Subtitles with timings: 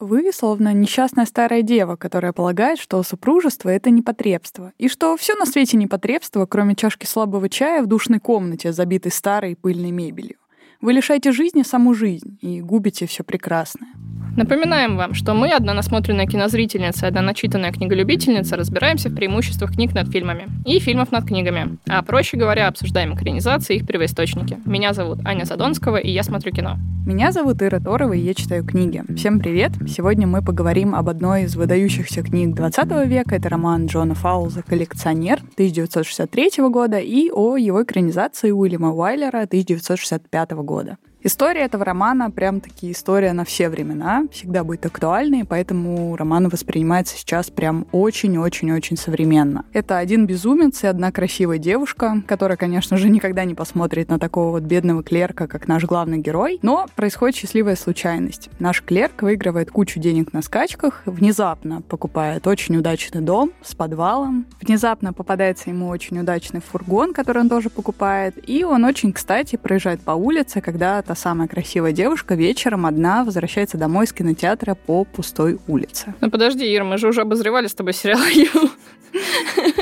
[0.00, 5.44] Вы словно несчастная старая дева, которая полагает, что супружество— это непотребство, и что все на
[5.44, 10.38] свете непотребство, кроме чашки слабого чая в душной комнате, забитой старой пыльной мебелью.
[10.82, 13.90] Вы лишаете жизни саму жизнь и губите все прекрасное.
[14.34, 19.92] Напоминаем вам, что мы, одна насмотренная кинозрительница и одна начитанная книголюбительница, разбираемся в преимуществах книг
[19.92, 24.58] над фильмами и фильмов над книгами, а проще говоря, обсуждаем экранизации и их первоисточники.
[24.64, 26.78] Меня зовут Аня Задонского, и я смотрю кино.
[27.04, 29.02] Меня зовут Ира Торова, и я читаю книги.
[29.16, 29.72] Всем привет!
[29.88, 33.36] Сегодня мы поговорим об одной из выдающихся книг 20 века.
[33.36, 40.69] Это роман Джона Фаулза «Коллекционер» 1963 года и о его экранизации Уильяма Уайлера 1965 года.
[40.70, 40.98] goda.
[41.22, 47.50] История этого романа прям-таки история на все времена, всегда будет актуальной, поэтому роман воспринимается сейчас
[47.50, 49.66] прям очень-очень-очень современно.
[49.74, 54.52] Это один безумец и одна красивая девушка, которая, конечно же, никогда не посмотрит на такого
[54.52, 58.48] вот бедного клерка, как наш главный герой, но происходит счастливая случайность.
[58.58, 65.12] Наш клерк выигрывает кучу денег на скачках, внезапно покупает очень удачный дом с подвалом, внезапно
[65.12, 70.12] попадается ему очень удачный фургон, который он тоже покупает, и он очень, кстати, проезжает по
[70.12, 76.14] улице, когда та самая красивая девушка вечером одна возвращается домой из кинотеатра по пустой улице.
[76.20, 78.70] Ну подожди, Ира, мы же уже обозревали с тобой сериал Ю.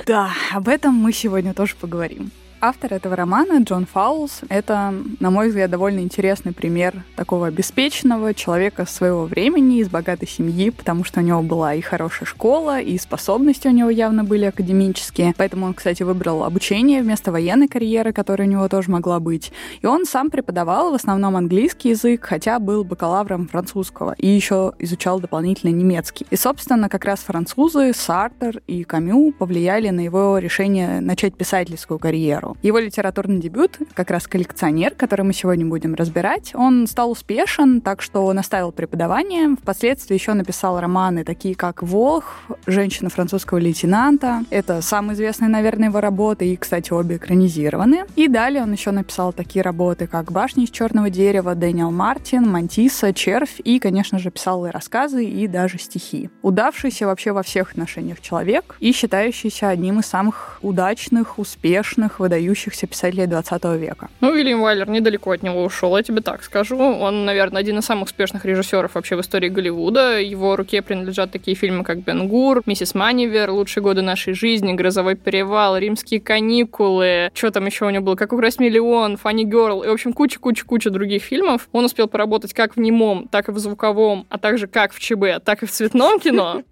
[0.06, 2.30] Да, об этом мы сегодня тоже поговорим.
[2.60, 8.84] Автор этого романа, Джон Фаулс, это, на мой взгляд, довольно интересный пример такого обеспеченного человека
[8.84, 13.68] своего времени, из богатой семьи, потому что у него была и хорошая школа, и способности
[13.68, 15.34] у него явно были академические.
[15.36, 19.52] Поэтому он, кстати, выбрал обучение вместо военной карьеры, которая у него тоже могла быть.
[19.80, 25.20] И он сам преподавал в основном английский язык, хотя был бакалавром французского, и еще изучал
[25.20, 26.26] дополнительно немецкий.
[26.30, 32.47] И, собственно, как раз французы, Сартер и Камю повлияли на его решение начать писательскую карьеру
[32.48, 32.56] жанру.
[32.62, 38.02] Его литературный дебют, как раз «Коллекционер», который мы сегодня будем разбирать, он стал успешен, так
[38.02, 39.56] что он оставил преподавание.
[39.60, 44.44] Впоследствии еще написал романы, такие как «Волх», «Женщина французского лейтенанта».
[44.50, 48.04] Это самые известные, наверное, его работы, и, кстати, обе экранизированы.
[48.16, 53.12] И далее он еще написал такие работы, как «Башня из черного дерева», Дэниел Мартин, «Мантиса»,
[53.12, 56.30] «Червь» и, конечно же, писал и рассказы, и даже стихи.
[56.42, 62.87] Удавшийся вообще во всех отношениях человек и считающийся одним из самых удачных, успешных, выдающихся выдающихся
[62.87, 64.09] писателей 20 века.
[64.21, 66.78] Ну, Уильям Вайлер недалеко от него ушел, я тебе так скажу.
[66.78, 70.21] Он, наверное, один из самых успешных режиссеров вообще в истории Голливуда.
[70.21, 75.16] Его руке принадлежат такие фильмы, как «Бен Гур», «Миссис Манивер», «Лучшие годы нашей жизни», «Грозовой
[75.16, 79.88] перевал», «Римские каникулы», что там еще у него было, «Как украсть миллион», «Фанни Герл» и,
[79.88, 81.69] в общем, куча-куча-куча других фильмов.
[81.72, 85.43] Он успел поработать как в немом, так и в звуковом, а также как в ЧБ,
[85.44, 86.62] так и в цветном кино,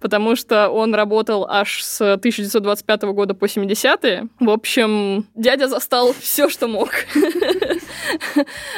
[0.00, 4.28] потому что он работал аж с 1925 года по 70-е.
[4.40, 5.03] В общем,
[5.34, 6.90] дядя застал все, что мог.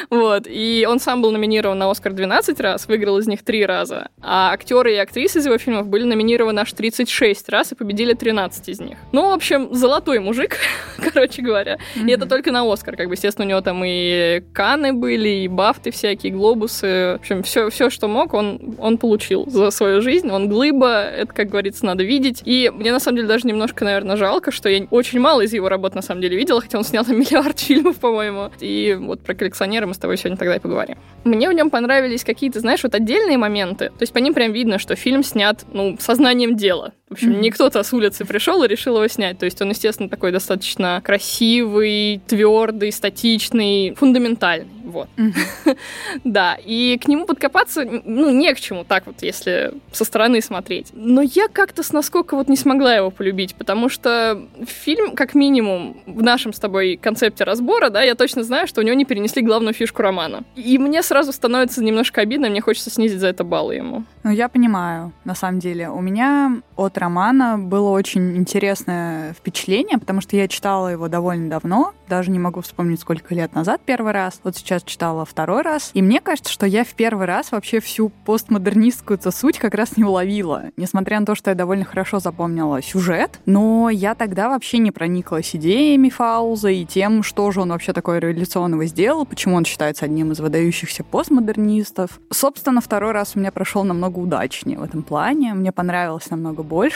[0.09, 0.43] вот.
[0.47, 4.09] И он сам был номинирован на Оскар 12 раз, выиграл из них 3 раза.
[4.21, 8.69] А актеры и актрисы из его фильмов были номинированы аж 36 раз и победили 13
[8.69, 8.97] из них.
[9.11, 10.57] Ну, в общем, золотой мужик,
[10.97, 11.77] короче говоря.
[11.95, 12.95] И это только на Оскар.
[12.95, 17.17] Как бы, естественно, у него там и Каны были, и бафты всякие, глобусы.
[17.17, 20.29] В общем, все, все что мог, он, он получил за свою жизнь.
[20.29, 22.41] Он глыба, это, как говорится, надо видеть.
[22.45, 25.69] И мне, на самом деле, даже немножко, наверное, жалко, что я очень мало из его
[25.69, 28.51] работ, на самом деле, видела, хотя он снял там миллиард фильмов, по-моему.
[28.59, 30.97] И вот про коллекционера мы с тобой сегодня тогда и поговорим.
[31.23, 33.89] Мне в нем понравились какие-то, знаешь, вот отдельные моменты.
[33.89, 36.93] То есть по ним прям видно, что фильм снят, ну, сознанием дела.
[37.09, 37.39] В общем, mm-hmm.
[37.39, 39.39] не кто-то с улицы пришел и решил его снять.
[39.39, 44.67] То есть он, естественно, такой достаточно красивый, твердый, статичный, фундаментальный.
[44.83, 45.07] Вот.
[45.15, 45.77] Mm-hmm.
[46.25, 50.89] да, и к нему подкопаться, ну, не к чему, так вот, если со стороны смотреть.
[50.93, 56.01] Но я как-то с насколько вот не смогла его полюбить, потому что фильм, как минимум,
[56.05, 59.41] в нашем с тобой концепте разбора, да, я точно знаю, что у него не перенесли
[59.41, 60.43] главную фишку романа.
[60.55, 64.03] И мне сразу становится немножко обидно, мне хочется снизить за это баллы ему.
[64.23, 65.89] Ну, я понимаю, на самом деле.
[65.89, 71.93] У меня от романа было очень интересное впечатление, потому что я читала его довольно давно,
[72.07, 74.39] даже не могу вспомнить, сколько лет назад первый раз.
[74.43, 75.91] Вот сейчас читала второй раз.
[75.93, 80.03] И мне кажется, что я в первый раз вообще всю постмодернистскую суть как раз не
[80.03, 80.65] уловила.
[80.77, 85.55] Несмотря на то, что я довольно хорошо запомнила сюжет, но я тогда вообще не прониклась
[85.55, 90.31] идеями Фауза и тем, что же он вообще такое революционного сделал, почему он считается одним
[90.31, 92.19] из выдающихся постмодернистов.
[92.31, 95.53] Собственно, второй раз у меня прошел намного удачнее в этом плане.
[95.53, 96.86] Мне понравилось намного больше.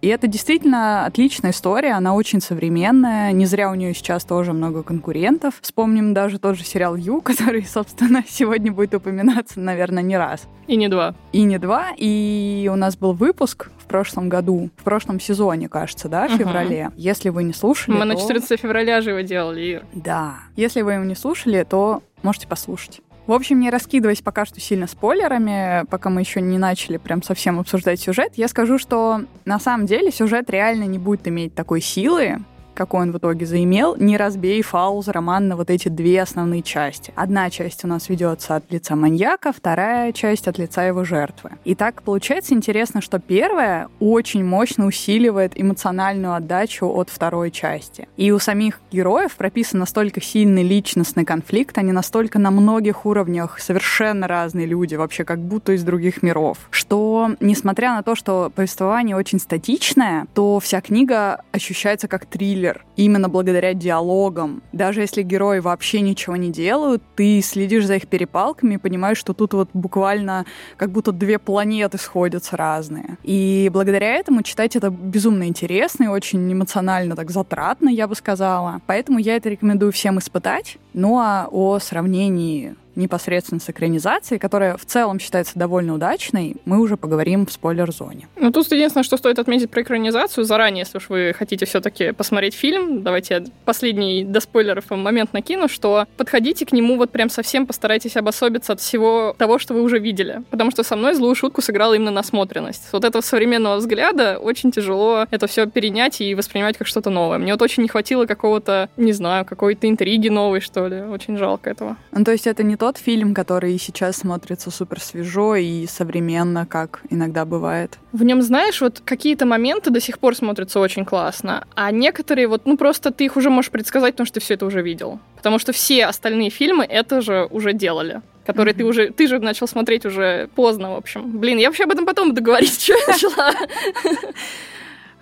[0.00, 3.32] И это действительно отличная история, она очень современная.
[3.32, 5.54] Не зря у нее сейчас тоже много конкурентов.
[5.60, 10.48] Вспомним даже тот же сериал «Ю», который, собственно, сегодня будет упоминаться, наверное, не раз.
[10.66, 11.14] И не два.
[11.32, 11.88] И не два.
[11.96, 16.88] И у нас был выпуск в прошлом году, в прошлом сезоне, кажется, да, в феврале.
[16.88, 16.94] Угу.
[16.96, 18.06] Если вы не слушали, Мы то...
[18.06, 19.86] на 14 февраля же его делали, Ир.
[19.92, 20.34] Да.
[20.56, 23.00] Если вы его не слушали, то можете послушать.
[23.26, 27.60] В общем, не раскидываясь пока что сильно спойлерами, пока мы еще не начали прям совсем
[27.60, 32.40] обсуждать сюжет, я скажу, что на самом деле сюжет реально не будет иметь такой силы,
[32.74, 37.12] какой он в итоге заимел, не разбей Фауз роман на вот эти две основные части.
[37.16, 41.52] Одна часть у нас ведется от лица маньяка, вторая часть от лица его жертвы.
[41.64, 48.08] И так получается интересно, что первая очень мощно усиливает эмоциональную отдачу от второй части.
[48.16, 54.26] И у самих героев прописан настолько сильный личностный конфликт, они настолько на многих уровнях совершенно
[54.26, 59.40] разные люди, вообще как будто из других миров, что, несмотря на то, что повествование очень
[59.40, 64.62] статичное, то вся книга ощущается как триллер, триллер именно благодаря диалогам.
[64.72, 69.32] Даже если герои вообще ничего не делают, ты следишь за их перепалками и понимаешь, что
[69.32, 70.44] тут вот буквально
[70.76, 73.16] как будто две планеты сходятся разные.
[73.22, 78.80] И благодаря этому читать это безумно интересно и очень эмоционально так затратно, я бы сказала.
[78.86, 80.76] Поэтому я это рекомендую всем испытать.
[80.92, 86.96] Ну а о сравнении непосредственно с экранизацией, которая в целом считается довольно удачной, мы уже
[86.96, 88.28] поговорим в спойлер-зоне.
[88.36, 92.54] Ну, тут единственное, что стоит отметить про экранизацию заранее, если уж вы хотите все-таки посмотреть
[92.54, 97.66] фильм, давайте я последний до спойлеров момент накину, что подходите к нему вот прям совсем
[97.66, 100.42] постарайтесь обособиться от всего того, что вы уже видели.
[100.50, 102.88] Потому что со мной злую шутку сыграла именно насмотренность.
[102.92, 107.38] Вот этого современного взгляда очень тяжело это все перенять и воспринимать как что-то новое.
[107.38, 111.00] Мне вот очень не хватило какого-то, не знаю, какой-то интриги новой, что ли.
[111.02, 111.96] Очень жалко этого.
[112.12, 117.02] Ну, то есть это не тот фильм, который сейчас смотрится супер свежо и современно, как
[117.08, 117.98] иногда бывает.
[118.10, 122.62] В нем, знаешь, вот какие-то моменты до сих пор смотрятся очень классно, а некоторые вот,
[122.66, 125.20] ну просто ты их уже можешь предсказать, потому что ты все это уже видел.
[125.36, 128.78] Потому что все остальные фильмы это же уже делали которые mm-hmm.
[128.78, 131.38] ты уже, ты же начал смотреть уже поздно, в общем.
[131.38, 133.54] Блин, я вообще об этом потом буду говорить, что я начала.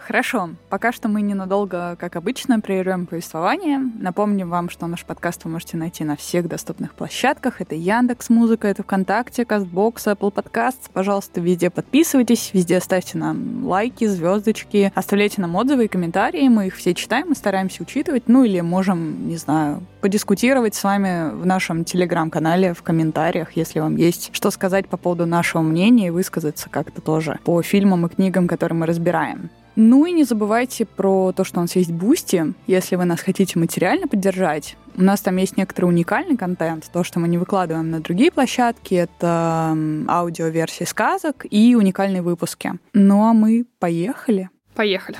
[0.08, 3.78] Хорошо, пока что мы ненадолго, как обычно, прервем повествование.
[3.78, 7.60] Напомним вам, что наш подкаст вы можете найти на всех доступных площадках.
[7.60, 10.88] Это Яндекс Музыка, это ВКонтакте, Кастбокс, Apple Podcasts.
[10.90, 16.48] Пожалуйста, везде подписывайтесь, везде ставьте нам лайки, звездочки, оставляйте нам отзывы и комментарии.
[16.48, 18.28] Мы их все читаем и стараемся учитывать.
[18.28, 23.96] Ну или можем, не знаю, подискутировать с вами в нашем телеграм-канале в комментариях, если вам
[23.96, 28.48] есть что сказать по поводу нашего мнения и высказаться как-то тоже по фильмам и книгам,
[28.48, 29.50] которые мы разбираем.
[29.80, 33.60] Ну и не забывайте про то, что у нас есть Бусти, если вы нас хотите
[33.60, 34.76] материально поддержать.
[34.96, 38.96] У нас там есть некоторый уникальный контент, то, что мы не выкладываем на другие площадки,
[38.96, 39.76] это
[40.08, 42.72] аудиоверсии сказок и уникальные выпуски.
[42.92, 44.50] Ну а мы поехали.
[44.74, 45.16] Поехали.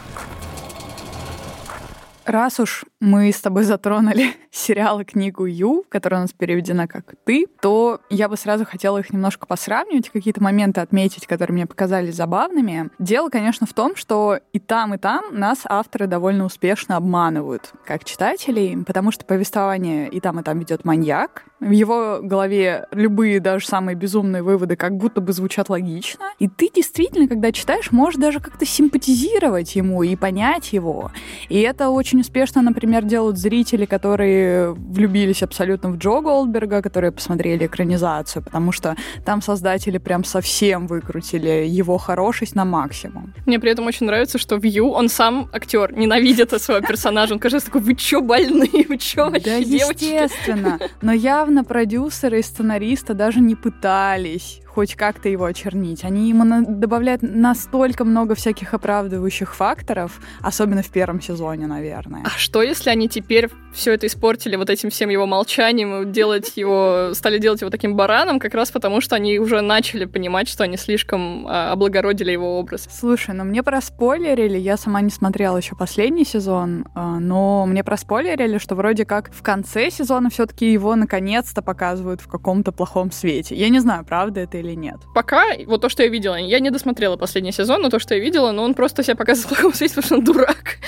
[2.29, 7.15] Раз уж мы с тобой затронули сериал и книгу Ю, которая у нас переведена как
[7.25, 12.17] «Ты», то я бы сразу хотела их немножко посравнивать, какие-то моменты отметить, которые мне показались
[12.17, 12.91] забавными.
[12.99, 18.05] Дело, конечно, в том, что и там, и там нас авторы довольно успешно обманывают, как
[18.05, 21.45] читателей, потому что повествование и там, и там ведет маньяк.
[21.61, 26.27] В его голове любые, даже самые безумные выводы как будто бы звучат логично.
[26.39, 31.11] И ты действительно, когда читаешь, можешь даже как-то симпатизировать ему и понять его.
[31.49, 37.67] И это очень успешно, например, делают зрители, которые влюбились абсолютно в Джо Голдберга, которые посмотрели
[37.67, 43.35] экранизацию, потому что там создатели прям совсем выкрутили его хорошесть на максимум.
[43.47, 47.35] Мне при этом очень нравится, что в Ю он сам актер ненавидит своего персонажа.
[47.35, 50.79] Он кажется такой, вы чё больные, вы чё вообще, Да, естественно.
[51.03, 51.13] Но
[51.49, 56.05] явно продюсеры и сценаристы даже не пытались хоть как-то его очернить.
[56.05, 62.23] Они ему на- добавляют настолько много всяких оправдывающих факторов, особенно в первом сезоне, наверное.
[62.25, 67.11] А что, если они теперь все это испортили вот этим всем его молчанием, делать его,
[67.15, 70.77] стали делать его таким бараном, как раз потому, что они уже начали понимать, что они
[70.77, 72.89] слишком а, облагородили его образ.
[72.91, 78.59] Слушай, ну мне проспойлерили, я сама не смотрела еще последний сезон, а, но мне проспойлерили,
[78.59, 83.55] что вроде как в конце сезона все-таки его наконец-то показывают в каком-то плохом свете.
[83.55, 85.01] Я не знаю, правда это или или нет?
[85.15, 88.21] Пока, вот то, что я видела, я не досмотрела последний сезон, но то, что я
[88.21, 90.79] видела, но он просто себя показывает в плохом свете, потому что он дурак.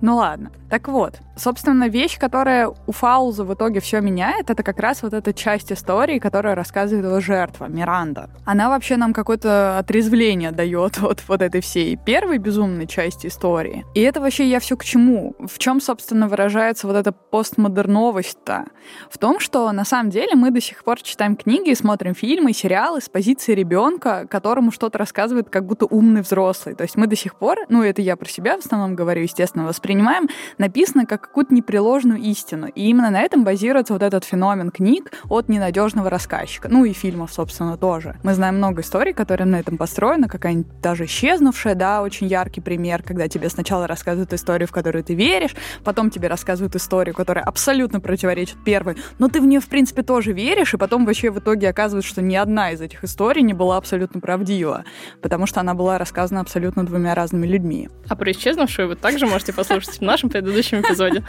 [0.00, 0.50] Ну ладно.
[0.70, 5.12] Так вот, собственно, вещь, которая у Фауза в итоге все меняет, это как раз вот
[5.14, 8.30] эта часть истории, которая рассказывает его жертва, Миранда.
[8.44, 13.84] Она вообще нам какое-то отрезвление дает от вот этой всей первой безумной части истории.
[13.94, 15.34] И это вообще я все к чему?
[15.38, 18.66] В чем, собственно, выражается вот эта постмодерновость-то?
[19.10, 22.75] В том, что на самом деле мы до сих пор читаем книги, смотрим фильмы, сериалы
[22.76, 26.74] с позиции ребенка, которому что-то рассказывает как будто умный взрослый.
[26.74, 29.66] То есть мы до сих пор, ну это я про себя в основном говорю, естественно,
[29.66, 30.28] воспринимаем,
[30.58, 32.66] написано как какую-то непреложную истину.
[32.68, 36.68] И именно на этом базируется вот этот феномен книг от ненадежного рассказчика.
[36.70, 38.16] Ну и фильмов, собственно, тоже.
[38.22, 43.02] Мы знаем много историй, которые на этом построены, какая-нибудь даже исчезнувшая, да, очень яркий пример,
[43.02, 48.00] когда тебе сначала рассказывают историю, в которую ты веришь, потом тебе рассказывают историю, которая абсолютно
[48.00, 51.68] противоречит первой, но ты в нее, в принципе, тоже веришь, и потом вообще в итоге
[51.68, 54.84] оказывается, что ни одна из этих историй не была абсолютно правдива,
[55.22, 57.88] потому что она была рассказана абсолютно двумя разными людьми.
[58.08, 61.24] А про исчезнувшую вы также можете послушать в нашем предыдущем эпизоде,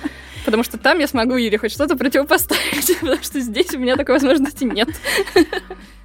[0.45, 4.15] потому что там я смогу Ире хоть что-то противопоставить, потому что здесь у меня такой
[4.15, 4.89] возможности нет.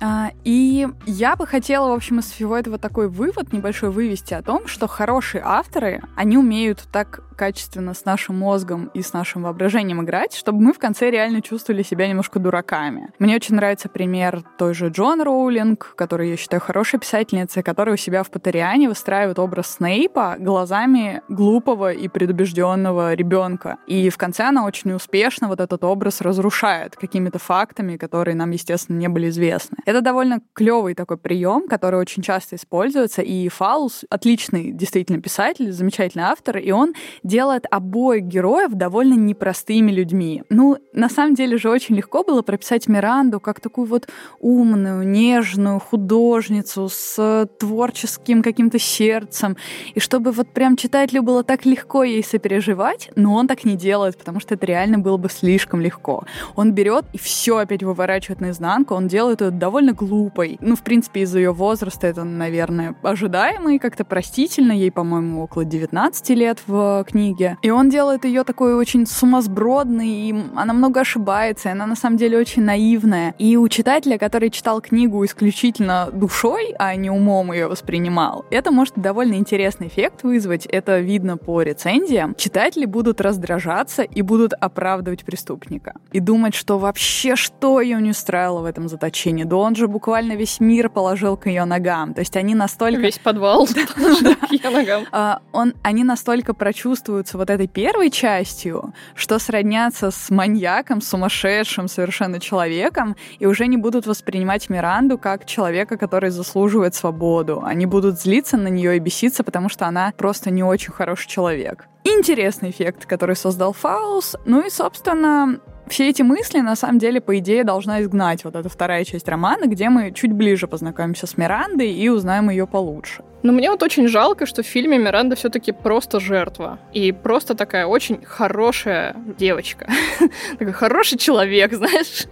[0.00, 4.42] А, и я бы хотела, в общем, из всего этого такой вывод небольшой вывести о
[4.42, 10.00] том, что хорошие авторы, они умеют так качественно с нашим мозгом и с нашим воображением
[10.00, 13.10] играть, чтобы мы в конце реально чувствовали себя немножко дураками.
[13.18, 17.98] Мне очень нравится пример той же Джон Роулинг, который я считаю хорошей писательницей, которая у
[17.98, 23.78] себя в Патериане выстраивает образ Снейпа глазами глупого и предубежденного ребенка.
[23.88, 28.98] И в конце она очень успешно вот этот образ разрушает какими-то фактами, которые нам, естественно,
[28.98, 29.78] не были известны.
[29.84, 36.26] Это довольно клевый такой прием, который очень часто используется, и Фаус отличный действительно писатель, замечательный
[36.26, 36.94] автор, и он
[37.32, 40.42] делает обоих героев довольно непростыми людьми.
[40.50, 44.06] Ну, на самом деле же очень легко было прописать Миранду как такую вот
[44.38, 49.56] умную, нежную художницу с творческим каким-то сердцем,
[49.94, 54.18] и чтобы вот прям читателю было так легко ей сопереживать, но он так не делает,
[54.18, 56.24] потому что это реально было бы слишком легко.
[56.54, 60.58] Он берет и все опять выворачивает наизнанку, он делает ее довольно глупой.
[60.60, 64.72] Ну, в принципе, из-за ее возраста это, наверное, ожидаемо и как-то простительно.
[64.72, 67.58] Ей, по-моему, около 19 лет в книге.
[67.62, 72.16] И он делает ее такой очень сумасбродной, и она много ошибается, и она на самом
[72.16, 73.34] деле очень наивная.
[73.38, 78.94] И у читателя, который читал книгу исключительно душой, а не умом ее воспринимал, это может
[78.96, 80.66] довольно интересный эффект вызвать.
[80.66, 82.34] Это видно по рецензиям.
[82.34, 85.94] Читатели будут раздражаться и будут оправдывать преступника.
[86.12, 89.44] И думать, что вообще что ее не устраивало в этом заточении.
[89.44, 92.14] Да он же буквально весь мир положил к ее ногам.
[92.14, 93.00] То есть они настолько...
[93.00, 95.04] Весь подвал к ее ногам.
[95.12, 96.54] А, он, они настолько
[97.02, 103.76] прочувствуются вот этой первой частью, что сроднятся с маньяком, сумасшедшим совершенно человеком, и уже не
[103.76, 107.62] будут воспринимать Миранду как человека, который заслуживает свободу.
[107.64, 111.86] Они будут злиться на нее и беситься, потому что она просто не очень хороший человек.
[112.04, 114.36] Интересный эффект, который создал Фаус.
[114.46, 118.68] Ну и, собственно, все эти мысли, на самом деле, по идее, должна изгнать вот эта
[118.68, 123.22] вторая часть романа, где мы чуть ближе познакомимся с Мирандой и узнаем ее получше.
[123.42, 126.78] Но мне вот очень жалко, что в фильме Миранда все-таки просто жертва.
[126.92, 129.88] И просто такая очень хорошая девочка.
[130.58, 132.26] такой хороший человек, знаешь.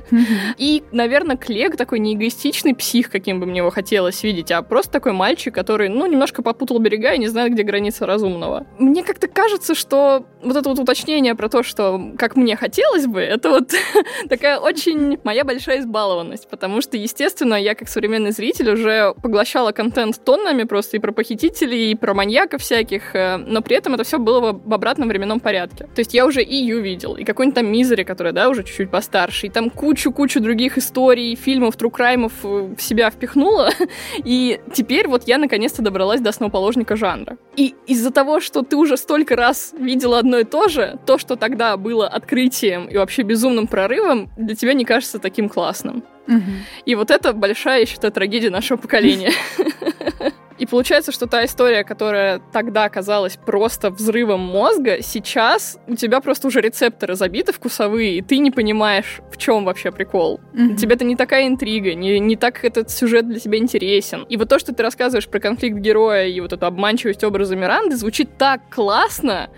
[0.59, 4.93] И, наверное, Клег такой не эгоистичный псих, каким бы мне его хотелось видеть, а просто
[4.93, 8.67] такой мальчик, который, ну, немножко попутал берега и не знает, где граница разумного.
[8.79, 13.21] Мне как-то кажется, что вот это вот уточнение про то, что как мне хотелось бы,
[13.21, 13.73] это вот
[14.29, 20.23] такая очень моя большая избалованность, потому что, естественно, я как современный зритель уже поглощала контент
[20.25, 24.19] тоннами просто и про похитителей, и про маньяков всяких, э, но при этом это все
[24.19, 25.85] было в обратном временном порядке.
[25.95, 28.91] То есть я уже и You видела, и какой-нибудь там Misery, которая, да, уже чуть-чуть
[28.91, 33.71] постарше, и там кучу-кучу других историй, фильмов, true crime ов э, в себя впихнула,
[34.25, 37.37] и теперь вот я наконец-то добралась до основоположника жанра.
[37.57, 41.37] И из-за того, что ты уже столько раз видела одно и то же, то, что
[41.37, 46.05] тогда было открытием и вообще безумным прорывом, для тебя не кажется таким классным.
[46.27, 46.51] Угу.
[46.87, 49.33] И вот это большая, я считаю, трагедия нашего поколения.
[50.61, 56.49] И получается, что та история, которая тогда казалась просто взрывом мозга, сейчас у тебя просто
[56.49, 60.39] уже рецепторы забиты вкусовые, и ты не понимаешь, в чем вообще прикол.
[60.53, 60.77] Mm-hmm.
[60.77, 64.27] Тебе это не такая интрига, не, не так этот сюжет для тебя интересен.
[64.29, 67.97] И вот то, что ты рассказываешь про конфликт героя и вот эту обманчивость образа Миранды,
[67.97, 69.49] звучит так классно,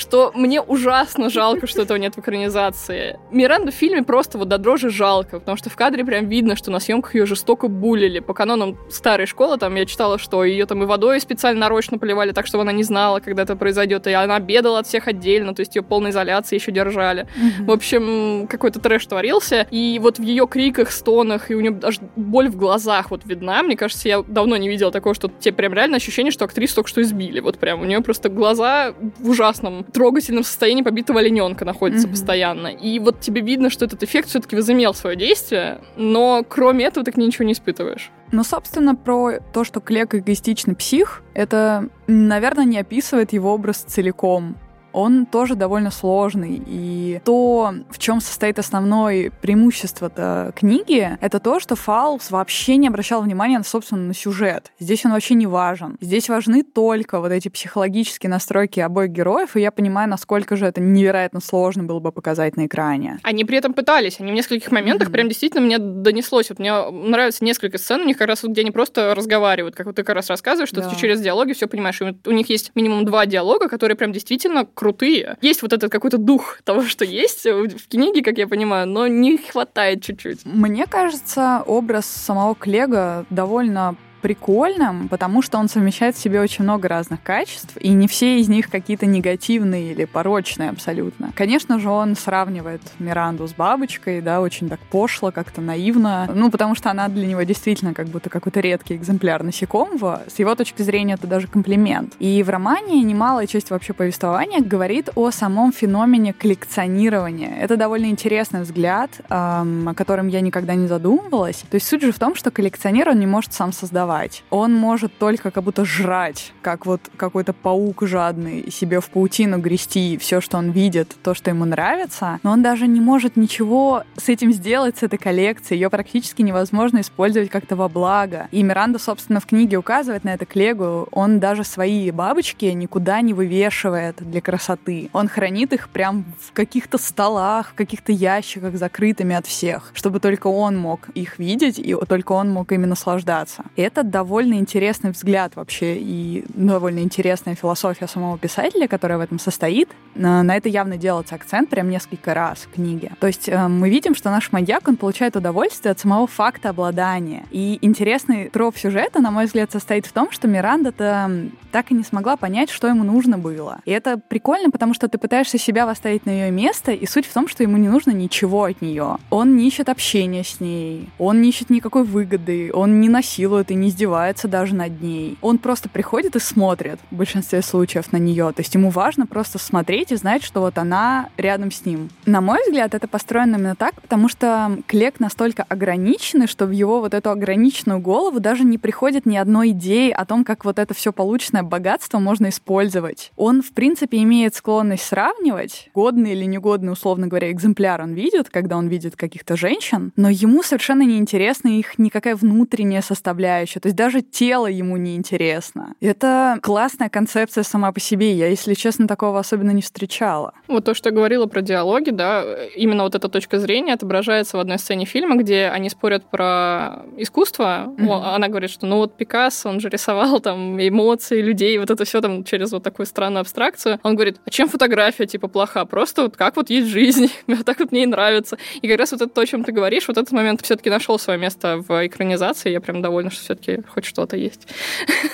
[0.00, 3.18] что мне ужасно жалко, что этого нет в экранизации.
[3.30, 6.70] Миранду в фильме просто вот до дрожи жалко, потому что в кадре прям видно, что
[6.70, 8.20] на съемках ее жестоко булили.
[8.20, 12.32] По канонам старой школы там я читала, что ее там и водой специально нарочно поливали,
[12.32, 15.60] так, чтобы она не знала, когда это произойдет, и она бедала от всех отдельно, то
[15.60, 17.22] есть ее полной изоляции еще держали.
[17.22, 17.64] Mm-hmm.
[17.66, 22.00] В общем, какой-то трэш творился, и вот в ее криках, стонах, и у нее даже
[22.16, 23.62] боль в глазах вот видна.
[23.62, 26.88] Мне кажется, я давно не видела такого, что тебе прям реально ощущение, что актрису только
[26.88, 27.40] что избили.
[27.40, 32.10] Вот прям у нее просто глаза в ужасном трогательном состоянии побитого олененка находится mm-hmm.
[32.10, 32.68] постоянно.
[32.68, 37.12] И вот тебе видно, что этот эффект все-таки возымел свое действие, но кроме этого ты
[37.12, 38.10] к ней ничего не испытываешь.
[38.32, 44.56] Ну, собственно, про то, что Клек эгоистичный псих, это, наверное, не описывает его образ целиком.
[44.92, 46.62] Он тоже довольно сложный.
[46.66, 53.22] И то, в чем состоит основное преимущество книги, это то, что Фаулс вообще не обращал
[53.22, 54.72] внимания, на, собственно, на сюжет.
[54.78, 55.96] Здесь он вообще не важен.
[56.00, 60.80] Здесь важны только вот эти психологические настройки обоих героев, и я понимаю, насколько же это
[60.80, 63.18] невероятно сложно было бы показать на экране.
[63.22, 64.20] Они при этом пытались.
[64.20, 65.12] Они в нескольких моментах mm-hmm.
[65.12, 66.50] прям действительно мне донеслось.
[66.50, 69.96] Вот мне нравится несколько сцен у них как раз, где они просто разговаривают, как вот
[69.96, 70.88] ты как раз рассказываешь, что да.
[70.88, 72.00] ты через диалоги все понимаешь.
[72.00, 75.36] И у них есть минимум два диалога, которые прям действительно крутые.
[75.42, 79.36] Есть вот этот какой-то дух того, что есть в книге, как я понимаю, но не
[79.36, 80.46] хватает чуть-чуть.
[80.46, 86.88] Мне кажется, образ самого Клега довольно прикольным, потому что он совмещает в себе очень много
[86.88, 91.32] разных качеств, и не все из них какие-то негативные или порочные абсолютно.
[91.34, 96.74] Конечно же, он сравнивает Миранду с бабочкой, да, очень так пошло, как-то наивно, ну, потому
[96.74, 100.22] что она для него действительно как будто какой-то редкий экземпляр насекомого.
[100.28, 102.14] С его точки зрения это даже комплимент.
[102.18, 107.56] И в романе немалая часть вообще повествования говорит о самом феномене коллекционирования.
[107.60, 111.64] Это довольно интересный взгляд, эм, о котором я никогда не задумывалась.
[111.70, 114.42] То есть суть же в том, что коллекционер, он не может сам создавать создавать.
[114.50, 120.18] Он может только как будто жрать, как вот какой-то паук жадный, себе в паутину грести
[120.18, 124.28] все, что он видит, то, что ему нравится, но он даже не может ничего с
[124.28, 125.80] этим сделать, с этой коллекцией.
[125.80, 128.48] Ее практически невозможно использовать как-то во благо.
[128.50, 131.08] И Миранда, собственно, в книге указывает на это Клегу.
[131.12, 135.10] Он даже свои бабочки никуда не вывешивает для красоты.
[135.12, 140.48] Он хранит их прям в каких-то столах, в каких-то ящиках, закрытыми от всех, чтобы только
[140.48, 143.64] он мог их видеть, и только он мог ими наслаждаться.
[143.76, 149.38] Это это довольно интересный взгляд вообще и довольно интересная философия самого писателя, которая в этом
[149.38, 149.90] состоит.
[150.14, 153.12] На это явно делается акцент прям несколько раз в книге.
[153.20, 157.44] То есть э, мы видим, что наш маньяк, он получает удовольствие от самого факта обладания.
[157.50, 162.02] И интересный троп сюжета, на мой взгляд, состоит в том, что Миранда-то так и не
[162.02, 163.80] смогла понять, что ему нужно было.
[163.84, 167.32] И это прикольно, потому что ты пытаешься себя поставить на ее место, и суть в
[167.32, 169.18] том, что ему не нужно ничего от нее.
[169.30, 173.74] Он не ищет общения с ней, он не ищет никакой выгоды, он не насилует и
[173.74, 175.36] не издевается даже над ней.
[175.40, 178.52] Он просто приходит и смотрит в большинстве случаев на нее.
[178.52, 182.08] То есть ему важно просто смотреть и знать, что вот она рядом с ним.
[182.26, 187.00] На мой взгляд, это построено именно так, потому что Клек настолько ограниченный, что в его
[187.00, 190.94] вот эту ограниченную голову даже не приходит ни одной идеи о том, как вот это
[190.94, 193.32] все полученное богатство можно использовать.
[193.36, 198.76] Он, в принципе, имеет склонность сравнивать, годный или негодный, условно говоря, экземпляр он видит, когда
[198.76, 203.79] он видит каких-то женщин, но ему совершенно не интересна их никакая внутренняя составляющая.
[203.80, 205.94] То есть даже тело ему не интересно.
[206.00, 208.32] Это классная концепция сама по себе.
[208.32, 210.52] Я, если честно, такого особенно не встречала.
[210.68, 212.44] Вот то, что я говорила про диалоги, да,
[212.76, 217.94] именно вот эта точка зрения отображается в одной сцене фильма, где они спорят про искусство.
[217.96, 218.34] Mm-hmm.
[218.34, 222.20] Она говорит, что ну вот Пикассо, он же рисовал там эмоции людей, вот это все
[222.20, 223.98] там через вот такую странную абстракцию.
[224.02, 225.84] Он говорит, а чем фотография типа плоха?
[225.84, 227.30] Просто вот как вот есть жизнь,
[227.64, 228.58] так вот мне и нравится.
[228.82, 231.18] И как раз вот это то, о чем ты говоришь, вот этот момент все-таки нашел
[231.18, 232.70] свое место в экранизации.
[232.70, 234.68] Я прям довольна, что все-таки хоть что-то есть.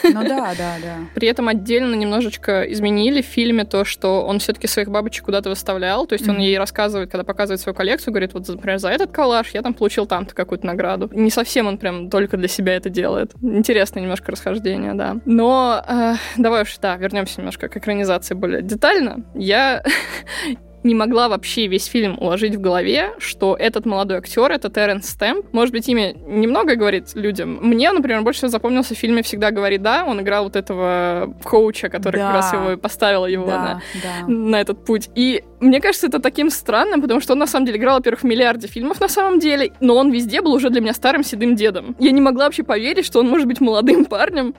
[0.03, 0.97] Ну да, да, да.
[1.15, 6.07] При этом отдельно немножечко изменили в фильме то, что он все-таки своих бабочек куда-то выставлял.
[6.07, 6.31] То есть mm-hmm.
[6.31, 9.75] он ей рассказывает, когда показывает свою коллекцию, говорит, вот, например, за этот коллаж я там
[9.75, 11.09] получил там-то какую-то награду.
[11.13, 13.33] Не совсем он прям только для себя это делает.
[13.43, 15.17] Интересное немножко расхождение, да.
[15.25, 19.25] Но э, давай уж, да, вернемся немножко к экранизации более детально.
[19.35, 19.83] Я
[20.87, 25.47] не могла вообще весь фильм уложить в голове, что этот молодой актер, это Терренс Стэмп.
[25.53, 27.59] Может быть, имя немного говорит людям.
[27.61, 30.05] Мне, например, больше всего запомнился в фильме «Всегда говорит да».
[30.05, 32.27] Он играл вот этого коуча, который да.
[32.27, 34.27] как раз его поставил его да, на, да.
[34.27, 35.11] на этот путь.
[35.15, 38.27] И мне кажется, это таким странным, потому что он на самом деле играл, во-первых, в
[38.27, 41.97] миллиарде фильмов на самом деле, но он везде был уже для меня старым седым дедом.
[41.99, 44.55] Я не могла вообще поверить, что он может быть молодым парнем.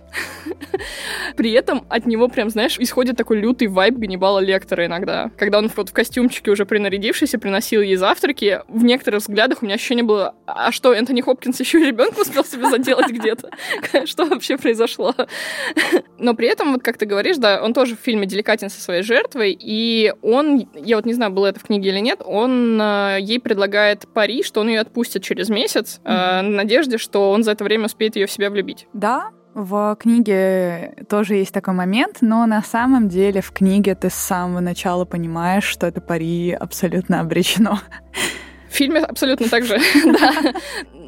[1.36, 5.32] При этом от него прям, знаешь, исходит такой лютый вайб Ганнибала Лектора иногда.
[5.38, 9.76] Когда он вот в костюмчике уже принарядившийся, приносил ей завтраки, в некоторых взглядах у меня
[9.76, 13.50] ощущение было, а что, Энтони Хопкинс еще и ребенка успел себе заделать где-то?
[14.06, 15.14] Что вообще произошло?
[16.18, 19.04] Но при этом, вот как ты говоришь, да, он тоже в фильме деликатен со своей
[19.04, 23.18] жертвой, и он я вот не знаю, было это в книге или нет, он э,
[23.20, 26.40] ей предлагает пари, что он ее отпустит через месяц, mm-hmm.
[26.40, 28.88] в надежде, что он за это время успеет ее в себя влюбить.
[28.94, 34.14] Да, в книге тоже есть такой момент, но на самом деле в книге ты с
[34.14, 37.80] самого начала понимаешь, что это пари абсолютно обречено.
[38.70, 40.54] В фильме абсолютно так же, да.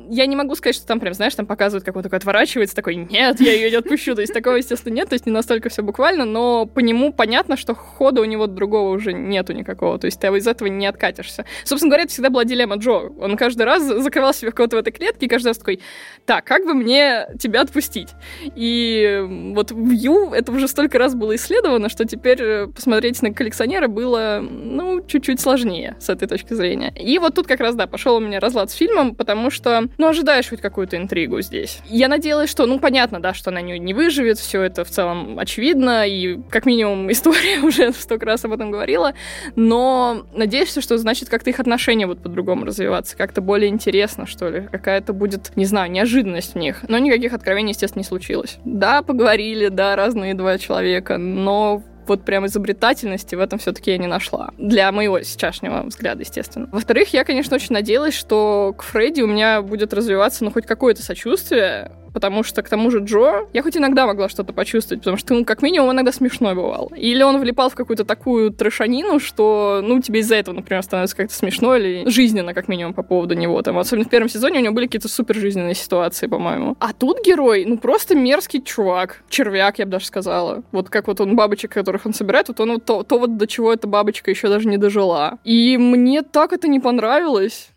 [0.10, 2.96] Я не могу сказать, что там прям, знаешь, там показывают, как он такой отворачивается, такой,
[2.96, 4.16] нет, я ее не отпущу.
[4.16, 7.58] То есть такого, естественно, нет, то есть не настолько все буквально, но по нему понятно,
[7.58, 10.00] что хода у него другого уже нету никакого.
[10.00, 11.46] То есть ты из этого не откатишься.
[11.64, 13.12] Собственно говоря, это всегда была дилемма Джо.
[13.20, 15.80] Он каждый раз закрывал себя в кого-то в этой клетке, и каждый раз такой,
[16.26, 18.10] так, как бы мне тебя отпустить?
[18.56, 23.34] И вот в Ю это уже столько раз было исследовано, что теперь э, посмотреть на
[23.34, 26.94] коллекционера было, ну, чуть-чуть сложнее с этой точки зрения.
[26.96, 30.08] И вот тут как раз, да, пошел у меня разлад с фильмом, потому что, ну,
[30.08, 31.82] ожидаешь хоть какую-то интригу здесь.
[31.86, 35.38] Я надеялась, что, ну, понятно, да, что она не, не выживет, все это в целом
[35.38, 39.14] очевидно, и как минимум история уже столько раз об этом говорила,
[39.58, 44.70] но надеешься, что значит как-то их отношения будут по-другому развиваться, как-то более интересно, что ли,
[44.72, 46.86] какая-то будет, не знаю, неожиданность в них.
[46.88, 48.58] Но никаких откровений, естественно, не случилось.
[48.64, 54.08] Да, поговорили, да, разные два человека, но вот прям изобретательности в этом все-таки я не
[54.08, 54.52] нашла.
[54.58, 56.68] Для моего сейчасшнего взгляда, естественно.
[56.72, 61.02] Во-вторых, я, конечно, очень надеялась, что к Фредди у меня будет развиваться, ну, хоть какое-то
[61.02, 65.34] сочувствие, потому что к тому же Джо, я хоть иногда могла что-то почувствовать, потому что,
[65.34, 66.92] ну, как минимум, иногда смешной бывал.
[66.96, 71.34] Или он влипал в какую-то такую трешанину, что, ну, тебе из-за этого, например, становится как-то
[71.34, 73.62] смешно или жизненно, как минимум, по поводу него.
[73.62, 76.76] Там, особенно в первом сезоне у него были какие-то супер жизненные ситуации, по-моему.
[76.80, 79.24] А тут герой, ну, просто мерзкий чувак.
[79.30, 80.64] Червяк, я бы даже сказала.
[80.72, 83.48] Вот как вот он бабочек, которых он собирает, вот он вот то, то вот до
[83.48, 85.40] чего эта бабочка еще даже не дожила.
[85.44, 87.70] И мне так это не понравилось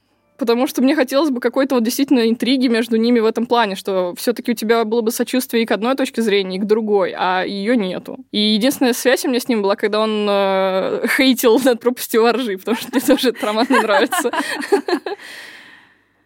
[0.42, 4.12] потому что мне хотелось бы какой-то вот действительно интриги между ними в этом плане, что
[4.16, 7.44] все-таки у тебя было бы сочувствие и к одной точке зрения, и к другой, а
[7.44, 8.18] ее нету.
[8.32, 12.58] И единственная связь у меня с ним была, когда он э, хейтил над пропастью воржи,
[12.58, 14.32] потому что мне тоже этот роман не нравится.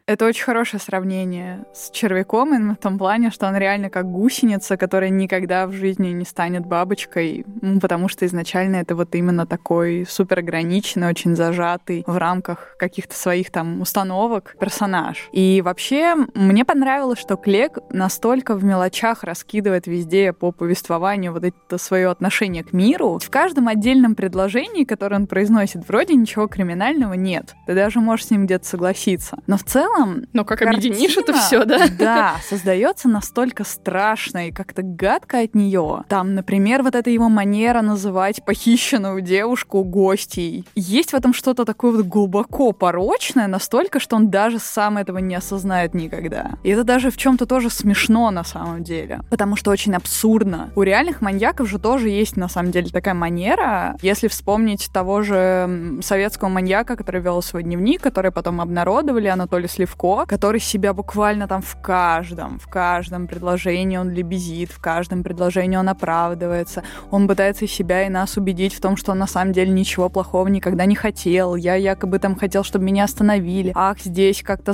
[0.08, 4.76] Это очень хорошее сравнение с червяком именно в том плане, что он реально как гусеница,
[4.76, 7.44] которая никогда в жизни не станет бабочкой,
[7.82, 13.50] потому что изначально это вот именно такой супер ограниченный, очень зажатый в рамках каких-то своих
[13.50, 15.28] там установок персонаж.
[15.32, 21.78] И вообще мне понравилось, что Клек настолько в мелочах раскидывает везде по повествованию вот это
[21.78, 23.18] свое отношение к миру.
[23.18, 27.56] В каждом отдельном предложении, которое он произносит, вроде ничего криминального нет.
[27.66, 29.38] Ты даже можешь с ним где-то согласиться.
[29.48, 30.26] Но в целом целом...
[30.32, 31.86] Но как картина, объединишь это все, да?
[31.98, 36.04] Да, создается настолько страшно и как-то гадко от нее.
[36.08, 40.64] Там, например, вот эта его манера называть похищенную девушку гостей.
[40.74, 45.34] Есть в этом что-то такое вот глубоко порочное, настолько, что он даже сам этого не
[45.34, 46.52] осознает никогда.
[46.62, 49.20] И это даже в чем-то тоже смешно на самом деле.
[49.30, 50.70] Потому что очень абсурдно.
[50.76, 53.96] У реальных маньяков же тоже есть на самом деле такая манера.
[54.02, 59.85] Если вспомнить того же советского маньяка, который вел свой дневник, который потом обнародовали, Анатолий Слив
[59.86, 65.76] Левко, который себя буквально там в каждом, в каждом предложении он лебезит, в каждом предложении
[65.76, 66.82] он оправдывается.
[67.10, 70.48] Он пытается себя и нас убедить в том, что он на самом деле ничего плохого
[70.48, 71.54] никогда не хотел.
[71.54, 73.70] Я якобы там хотел, чтобы меня остановили.
[73.76, 74.72] Ах, здесь как-то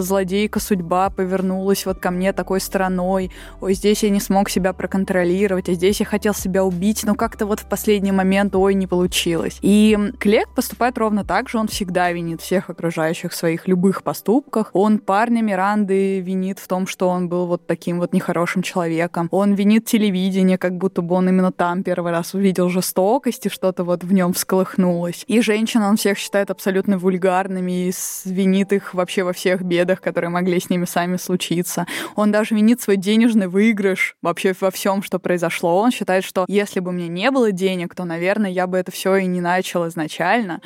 [0.00, 3.30] злодейка судьба повернулась вот ко мне такой стороной.
[3.60, 7.46] Ой, здесь я не смог себя проконтролировать, а здесь я хотел себя убить, но как-то
[7.46, 9.58] вот в последний момент, ой, не получилось.
[9.62, 14.70] И Клек поступает ровно так же, он всегда винит всех окружающих своих любых поступках, поступках.
[14.72, 19.28] Он парня Миранды винит в том, что он был вот таким вот нехорошим человеком.
[19.30, 23.84] Он винит телевидение, как будто бы он именно там первый раз увидел жестокость, и что-то
[23.84, 25.24] вот в нем всколыхнулось.
[25.28, 27.92] И женщин он всех считает абсолютно вульгарными и
[28.24, 31.86] винит их вообще во всех бедах, которые могли с ними сами случиться.
[32.16, 35.80] Он даже винит свой денежный выигрыш вообще во всем, что произошло.
[35.80, 39.16] Он считает, что если бы мне не было денег, то, наверное, я бы это все
[39.16, 40.60] и не начал изначально.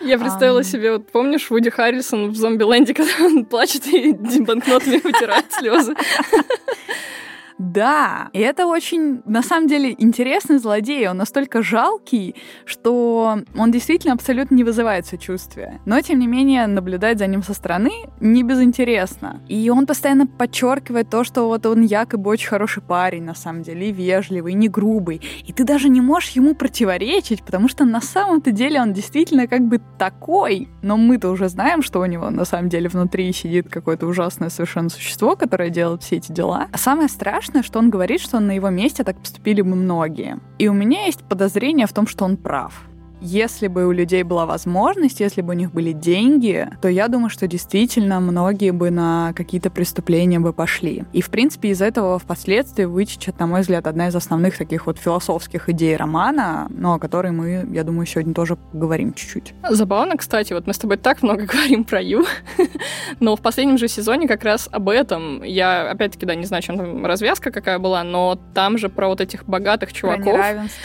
[0.00, 0.64] Я представила um...
[0.64, 5.94] себе, вот помнишь Вуди Харрисон в Зомби-ленде, когда он плачет и банкнотами вытирает слезы?
[7.58, 11.08] Да, и это очень, на самом деле, интересный злодей.
[11.08, 15.80] Он настолько жалкий, что он действительно абсолютно не вызывает сочувствия.
[15.84, 17.90] Но, тем не менее, наблюдать за ним со стороны
[18.20, 19.40] не безинтересно.
[19.48, 23.88] И он постоянно подчеркивает то, что вот он якобы очень хороший парень, на самом деле,
[23.88, 25.20] и вежливый, и не грубый.
[25.44, 29.62] И ты даже не можешь ему противоречить, потому что на самом-то деле он действительно как
[29.62, 30.68] бы такой.
[30.82, 34.90] Но мы-то уже знаем, что у него на самом деле внутри сидит какое-то ужасное совершенно
[34.90, 36.68] существо, которое делает все эти дела.
[36.72, 40.38] А самое страшное, страшное, что он говорит, что на его месте так поступили бы многие.
[40.58, 42.87] И у меня есть подозрение в том, что он прав.
[43.20, 47.30] Если бы у людей была возможность, если бы у них были деньги, то я думаю,
[47.30, 51.04] что действительно многие бы на какие-то преступления бы пошли.
[51.12, 54.98] И, в принципе, из этого впоследствии вытечет, на мой взгляд, одна из основных таких вот
[54.98, 59.54] философских идей романа, но о которой мы, я думаю, сегодня тоже поговорим чуть-чуть.
[59.68, 62.24] Забавно, кстати, вот мы с тобой так много говорим про Ю,
[63.20, 65.42] но в последнем же сезоне как раз об этом.
[65.42, 69.20] Я, опять-таки, да, не знаю, чем там развязка какая была, но там же про вот
[69.20, 70.40] этих богатых чуваков,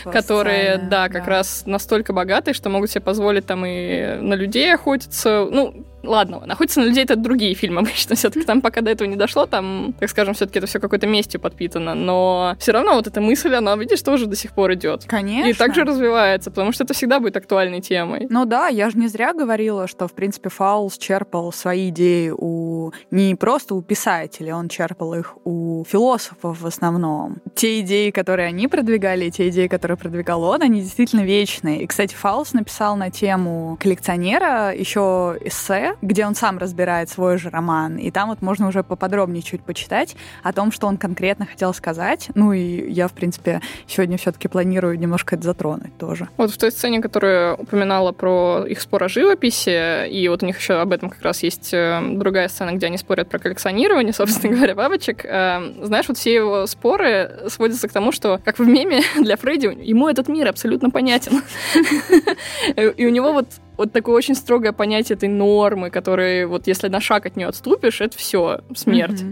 [0.05, 4.73] которые, да, как раз настолько богатые, богатые, что могут себе позволить там и на людей
[4.73, 5.45] охотиться.
[5.51, 8.15] Ну, Ладно, находится на людей это другие фильмы обычно.
[8.23, 11.39] Все-таки там, пока до этого не дошло, там, так скажем, все-таки это все какой-то местью
[11.39, 11.95] подпитано.
[11.95, 15.05] Но все равно вот эта мысль, она, видишь, тоже до сих пор идет.
[15.07, 15.49] Конечно.
[15.49, 18.27] И также развивается, потому что это всегда будет актуальной темой.
[18.29, 22.91] Ну да, я же не зря говорила, что, в принципе, Фаулс черпал свои идеи у
[23.11, 27.37] не просто у писателей, он черпал их у философов в основном.
[27.55, 31.83] Те идеи, которые они продвигали, и те идеи, которые продвигал он, они действительно вечные.
[31.83, 37.49] И, кстати, Фаулс написал на тему коллекционера еще эссе, где он сам разбирает свой же
[37.49, 37.97] роман.
[37.97, 42.29] И там вот можно уже поподробнее чуть почитать о том, что он конкретно хотел сказать.
[42.35, 46.27] Ну и я, в принципе, сегодня все-таки планирую немножко это затронуть тоже.
[46.37, 50.59] Вот в той сцене, которая упоминала про их спор о живописи, и вот у них
[50.59, 54.53] еще об этом как раз есть э, другая сцена, где они спорят про коллекционирование, собственно
[54.53, 55.25] говоря, бабочек.
[55.25, 59.77] Э, знаешь, вот все его споры сводятся к тому, что, как в меме для Фредди,
[59.81, 61.41] ему этот мир абсолютно понятен.
[62.75, 67.01] И у него вот вот такое очень строгое понятие этой нормы, которая вот если на
[67.01, 69.23] шаг от нее отступишь, это все смерть.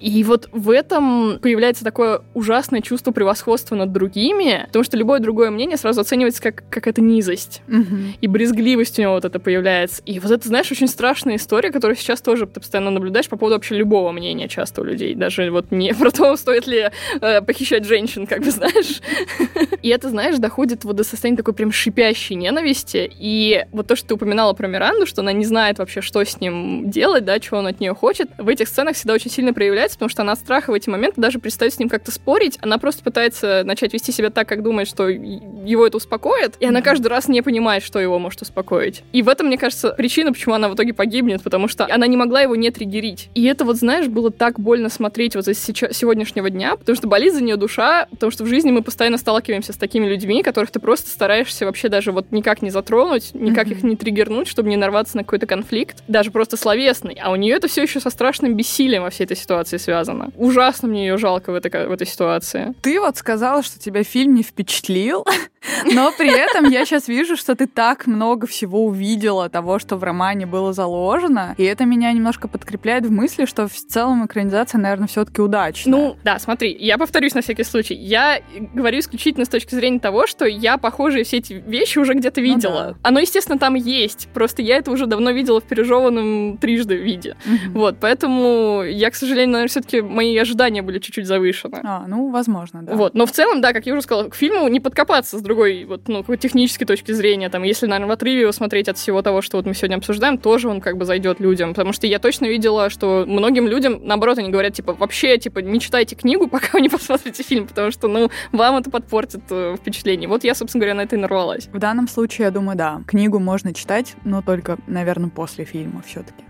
[0.00, 5.50] И вот в этом появляется такое ужасное чувство превосходства над другими, потому что любое другое
[5.50, 7.62] мнение сразу оценивается как какая-то низость.
[7.68, 7.96] Угу.
[8.20, 10.02] И брезгливость у него вот это появляется.
[10.04, 13.56] И вот это, знаешь, очень страшная история, которую сейчас тоже ты постоянно наблюдаешь по поводу
[13.56, 15.14] вообще любого мнения часто у людей.
[15.14, 19.00] Даже вот не про то, стоит ли э, похищать женщин, как бы знаешь.
[19.82, 23.10] И это, знаешь, доходит вот до состояния такой прям шипящей ненависти.
[23.18, 26.40] И вот то, что ты упоминала про Миранду, что она не знает вообще, что с
[26.40, 29.83] ним делать, да, чего он от нее хочет, в этих сценах всегда очень сильно проявляется
[29.92, 32.78] потому что она от страха в эти моменты даже перестает с ним как-то спорить, она
[32.78, 37.08] просто пытается начать вести себя так, как думает, что его это успокоит, и она каждый
[37.08, 39.02] раз не понимает, что его может успокоить.
[39.12, 42.16] И в этом, мне кажется, причина, почему она в итоге погибнет, потому что она не
[42.16, 43.28] могла его не триггерить.
[43.34, 47.34] И это вот, знаешь, было так больно смотреть вот из сегодняшнего дня, потому что болит
[47.34, 50.80] за нее душа, потому что в жизни мы постоянно сталкиваемся с такими людьми, которых ты
[50.80, 55.16] просто стараешься вообще даже вот никак не затронуть, никак их не триггернуть, чтобы не нарваться
[55.16, 57.18] на какой-то конфликт, даже просто словесный.
[57.22, 60.30] А у нее это все еще со страшным бессилием во всей этой ситуации связано.
[60.36, 62.74] Ужасно мне ее жалко в этой, в этой ситуации.
[62.82, 65.24] Ты вот сказала, что тебя фильм не впечатлил,
[65.92, 70.04] но при этом я сейчас вижу, что ты так много всего увидела того, что в
[70.04, 75.08] романе было заложено, и это меня немножко подкрепляет в мысли, что в целом экранизация, наверное,
[75.08, 75.92] все-таки удачная.
[75.92, 77.94] Ну, да, смотри, я повторюсь на всякий случай.
[77.94, 78.40] Я
[78.74, 82.46] говорю исключительно с точки зрения того, что я похожие все эти вещи уже где-то ну
[82.46, 82.86] видела.
[82.88, 82.96] Ну, да.
[83.02, 87.36] Оно, естественно, там есть, просто я это уже давно видела в пережеванном трижды виде.
[87.46, 87.78] Угу.
[87.78, 91.80] Вот, поэтому я, к сожалению, наверное, все-таки мои ожидания были чуть-чуть завышены.
[91.82, 92.94] А, ну, возможно, да.
[92.94, 95.84] Вот, но в целом, да, как я уже сказала, к фильму не подкопаться с другой,
[95.84, 99.42] вот, ну, технической точки зрения, там, если, наверное, в отрыве его смотреть от всего того,
[99.42, 102.46] что вот мы сегодня обсуждаем, тоже он как бы зайдет людям, потому что я точно
[102.46, 106.80] видела, что многим людям, наоборот, они говорят, типа, вообще, типа, не читайте книгу, пока вы
[106.80, 110.28] не посмотрите фильм, потому что, ну, вам это подпортит э, впечатление.
[110.28, 111.68] Вот я, собственно говоря, на это и нарвалась.
[111.72, 116.44] В данном случае, я думаю, да, книгу можно читать, но только, наверное, после фильма все-таки.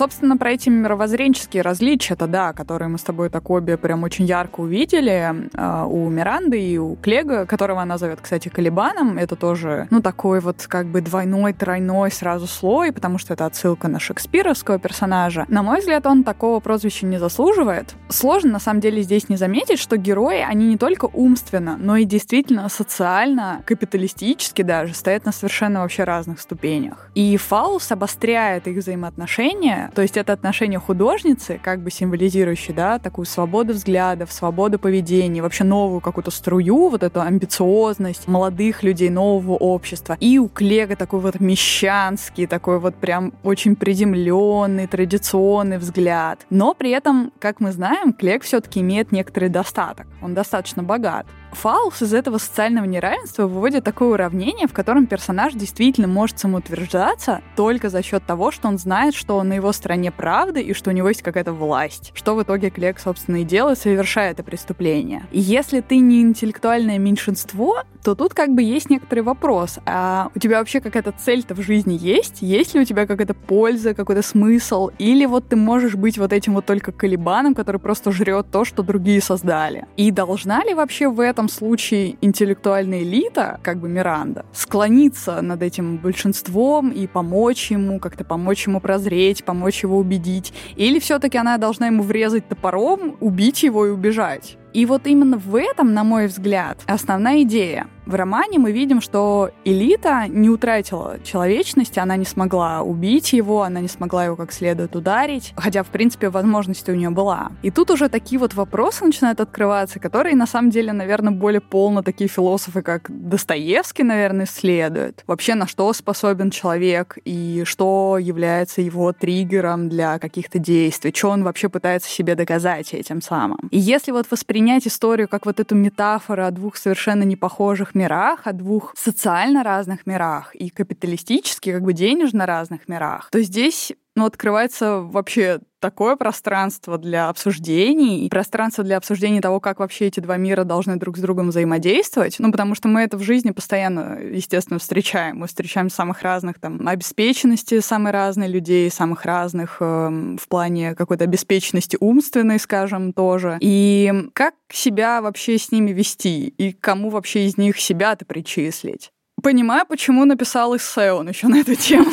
[0.00, 4.60] Собственно, про эти мировоззренческие различия-то, да, которые мы с тобой так обе прям очень ярко
[4.60, 9.18] увидели э, у Миранды и у Клега, которого она зовет, кстати, Калибаном.
[9.18, 13.88] Это тоже, ну, такой вот как бы двойной, тройной сразу слой, потому что это отсылка
[13.88, 15.44] на шекспировского персонажа.
[15.48, 17.94] На мой взгляд, он такого прозвища не заслуживает.
[18.08, 22.06] Сложно, на самом деле, здесь не заметить, что герои, они не только умственно, но и
[22.06, 27.10] действительно социально, капиталистически даже, стоят на совершенно вообще разных ступенях.
[27.14, 33.26] И Фаус обостряет их взаимоотношения то есть это отношение художницы, как бы символизирующее, да, такую
[33.26, 40.16] свободу взглядов, свободу поведения, вообще новую какую-то струю, вот эту амбициозность молодых людей нового общества.
[40.20, 46.46] И у Клега такой вот мещанский, такой вот прям очень приземленный, традиционный взгляд.
[46.50, 50.06] Но при этом, как мы знаем, Клег все-таки имеет некоторый достаток.
[50.22, 51.26] Он достаточно богат.
[51.52, 57.88] Фаус из этого социального неравенства выводит такое уравнение, в котором персонаж действительно может самоутверждаться только
[57.88, 61.08] за счет того, что он знает, что на его стороне правды и что у него
[61.08, 62.12] есть какая-то власть.
[62.14, 65.26] Что в итоге Клек, собственно, и делает, совершая это преступление.
[65.32, 69.78] И если ты не интеллектуальное меньшинство, то тут как бы есть некоторый вопрос.
[69.86, 72.42] А у тебя вообще какая-то цель-то в жизни есть?
[72.42, 74.90] Есть ли у тебя какая-то польза, какой-то смысл?
[74.98, 78.82] Или вот ты можешь быть вот этим вот только колебаном, который просто жрет то, что
[78.82, 79.86] другие создали?
[79.96, 85.98] И должна ли вообще в этом случае интеллектуальная элита, как бы Миранда, склониться над этим
[85.98, 90.52] большинством и помочь ему, как-то помочь ему прозреть, помочь его убедить?
[90.76, 94.56] Или все-таки она должна ему врезать топором, убить его и убежать?
[94.72, 97.86] И вот именно в этом, на мой взгляд, основная идея.
[98.06, 103.80] В романе мы видим, что элита не утратила человечности, она не смогла убить его, она
[103.80, 107.52] не смогла его как следует ударить, хотя, в принципе, возможность у нее была.
[107.62, 112.02] И тут уже такие вот вопросы начинают открываться, которые, на самом деле, наверное, более полно
[112.02, 115.22] такие философы, как Достоевский, наверное, исследуют.
[115.28, 121.44] Вообще, на что способен человек и что является его триггером для каких-то действий, что он
[121.44, 123.68] вообще пытается себе доказать этим самым.
[123.70, 124.26] И если вот
[124.60, 130.06] воспринять историю как вот эту метафору о двух совершенно непохожих мирах, о двух социально разных
[130.06, 136.98] мирах и капиталистически, как бы денежно разных мирах, то здесь ну, открывается вообще такое пространство
[136.98, 141.48] для обсуждений, пространство для обсуждения того, как вообще эти два мира должны друг с другом
[141.48, 142.36] взаимодействовать.
[142.38, 145.38] Ну, потому что мы это в жизни постоянно, естественно, встречаем.
[145.38, 151.24] Мы встречаем самых разных там обеспеченности, самые разные людей, самых разных э, в плане какой-то
[151.24, 153.58] обеспеченности умственной, скажем, тоже.
[153.60, 156.48] И как себя вообще с ними вести?
[156.48, 159.12] И кому вообще из них себя-то причислить?
[159.42, 162.10] Понимаю, почему написал эссе он еще на эту тему.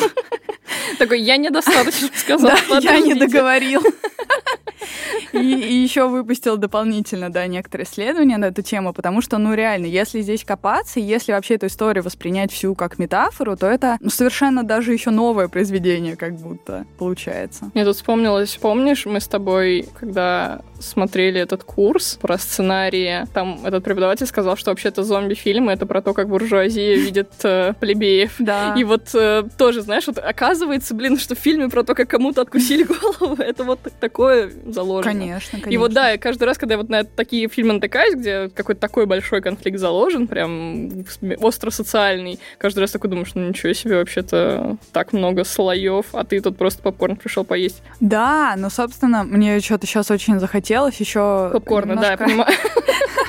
[0.99, 2.51] Такой, я недостаточно сказал.
[2.69, 3.81] Да, я не договорил.
[5.33, 9.85] И, и еще выпустил дополнительно, да, некоторые исследования на эту тему, потому что, ну, реально,
[9.85, 14.63] если здесь копаться, если вообще эту историю воспринять всю как метафору, то это ну, совершенно
[14.63, 17.69] даже еще новое произведение, как будто получается.
[17.73, 23.83] Мне тут вспомнилось, помнишь, мы с тобой, когда смотрели этот курс про сценарии, там этот
[23.83, 28.35] преподаватель сказал, что вообще-то зомби-фильмы— это про то, как буржуазия видит э, плебеев.
[28.39, 28.75] Да.
[28.77, 32.41] И вот э, тоже, знаешь, вот оказывается, блин, что в фильме про то, как кому-то
[32.41, 32.83] откусили
[33.19, 35.11] голову, это вот такое заложено.
[35.11, 35.69] Конечно, конечно.
[35.69, 39.05] И вот да, каждый раз, когда я вот на такие фильмы натыкаюсь, где какой-то такой
[39.05, 41.05] большой конфликт заложен, прям
[41.39, 46.57] остро-социальный, каждый раз такой думаешь, ну ничего себе, вообще-то так много слоев, а ты тут
[46.57, 47.81] просто попкорн пришел поесть.
[47.99, 51.49] Да, но, собственно, мне что-то сейчас очень захотелось еще...
[51.53, 52.17] Попкорна, немножко...
[52.17, 52.53] да, я понимаю.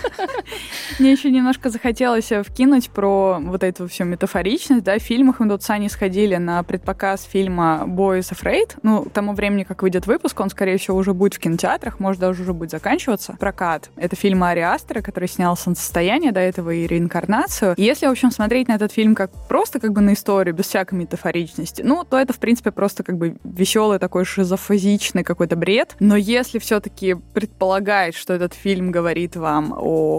[0.98, 5.48] Мне еще немножко захотелось э, вкинуть про вот эту всю метафоричность, да, в фильмах мы
[5.48, 10.06] тут с Аней сходили на предпоказ фильма Boys Afraid, ну, к тому времени, как выйдет
[10.06, 13.36] выпуск, он, скорее всего, уже будет в кинотеатрах, может, даже уже будет заканчиваться.
[13.38, 13.90] Прокат.
[13.96, 17.74] Это фильм Ари Астера, который снял «Солнцестояние», до этого и «Реинкарнацию».
[17.76, 20.94] Если, в общем, смотреть на этот фильм как просто как бы на историю, без всякой
[20.94, 25.96] метафоричности, ну, то это, в принципе, просто как бы веселый такой шизофазичный какой-то бред.
[26.00, 30.17] Но если все-таки предполагать, что этот фильм говорит вам о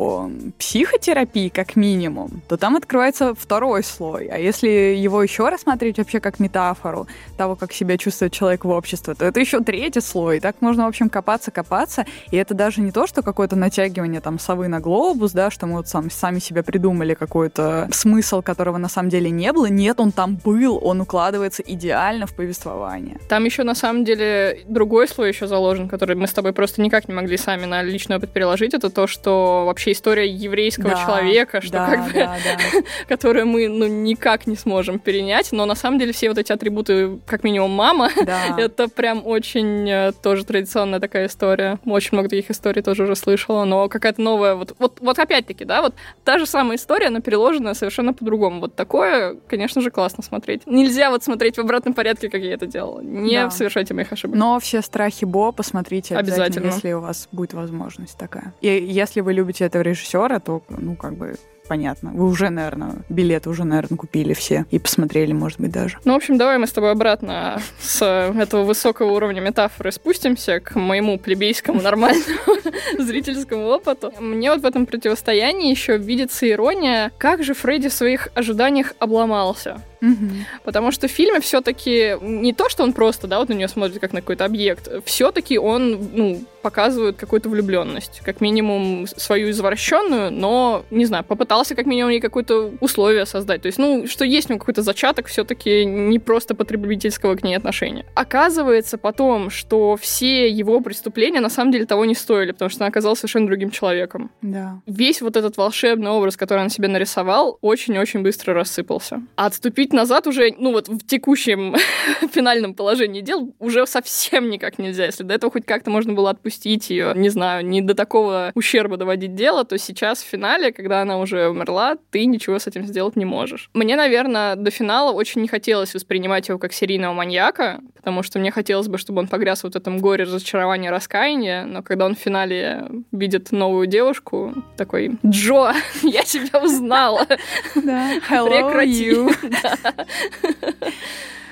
[0.58, 4.28] психотерапии, как минимум, то там открывается второй слой.
[4.28, 7.08] А если его еще рассмотреть вообще как метафору
[7.38, 10.38] того, как себя чувствует человек в обществе, то это еще третий слой.
[10.38, 12.06] И так можно, в общем, копаться, копаться.
[12.32, 15.78] И это даже не то, что какое-то натягивание там совы на глобус, да, что мы
[15.78, 19.68] вот сам, сами себе придумали какой-то смысл, которого на самом деле не было.
[19.68, 23.20] Нет, он там был, он укладывается идеально в повествование.
[23.30, 27.08] Там еще на самом деле другой слой еще заложен, который мы с тобой просто никак
[27.08, 28.74] не могли сами на личный опыт переложить.
[28.74, 32.82] Это то, что вообще история еврейского да, человека, что да, как бы, да, да.
[33.08, 35.52] которую мы ну никак не сможем перенять.
[35.52, 38.40] Но на самом деле все вот эти атрибуты, как минимум мама, да.
[38.58, 41.80] это прям очень э, тоже традиционная такая история.
[41.86, 45.82] Очень много таких историй тоже уже слышала, но какая-то новая, вот, вот, вот опять-таки, да,
[45.82, 48.62] вот та же самая история, но переложенная совершенно по-другому.
[48.62, 50.66] Вот такое, конечно же, классно смотреть.
[50.66, 53.02] Нельзя вот смотреть в обратном порядке, как я это делала.
[53.02, 53.50] Не да.
[53.50, 54.38] совершайте моих ошибок.
[54.38, 58.54] Но все страхи Бо посмотрите обязательно, обязательно, если у вас будет возможность такая.
[58.62, 61.36] И если вы любите режиссера, то, ну, как бы
[61.70, 62.12] понятно.
[62.14, 66.00] Вы уже, наверное, билеты уже, наверное, купили все и посмотрели, может быть, даже.
[66.04, 70.76] Ну, в общем, давай мы с тобой обратно с этого высокого уровня метафоры спустимся к
[70.76, 72.58] моему плебейскому нормальному
[72.98, 74.12] зрительскому опыту.
[74.20, 79.82] Мне вот в этом противостоянии еще видится ирония, как же Фредди в своих ожиданиях обломался.
[80.02, 80.30] Угу.
[80.64, 84.00] Потому что в фильме все-таки не то, что он просто, да, вот на нее смотрит
[84.00, 90.84] как на какой-то объект, все-таки он, ну, показывает какую-то влюбленность, как минимум свою извращенную, но,
[90.90, 93.62] не знаю, попытался как минимум ей какое-то условие создать.
[93.62, 97.56] То есть, ну, что есть у него какой-то зачаток все-таки не просто потребительского к ней
[97.56, 98.06] отношения.
[98.16, 102.90] Оказывается потом, что все его преступления на самом деле того не стоили, потому что она
[102.90, 104.32] оказалась совершенно другим человеком.
[104.42, 104.82] Да.
[104.86, 109.22] Весь вот этот волшебный образ, который он себе нарисовал, очень-очень быстро рассыпался.
[109.36, 111.76] А отступить назад уже, ну вот в текущем
[112.32, 115.06] финальном положении дел уже совсем никак нельзя.
[115.06, 118.98] Если до этого хоть как-то можно было отпустить ее, не знаю, не до такого ущерба
[118.98, 123.16] доводить дело, то сейчас в финале, когда она уже умерла, ты ничего с этим сделать
[123.16, 123.70] не можешь.
[123.74, 128.52] Мне, наверное, до финала очень не хотелось воспринимать его как серийного маньяка, потому что мне
[128.52, 132.20] хотелось бы, чтобы он погряз вот в этом горе разочарования, раскаяния, но когда он в
[132.20, 137.26] финале видит новую девушку, такой, Джо, я тебя узнала.
[137.74, 139.16] Прекрати.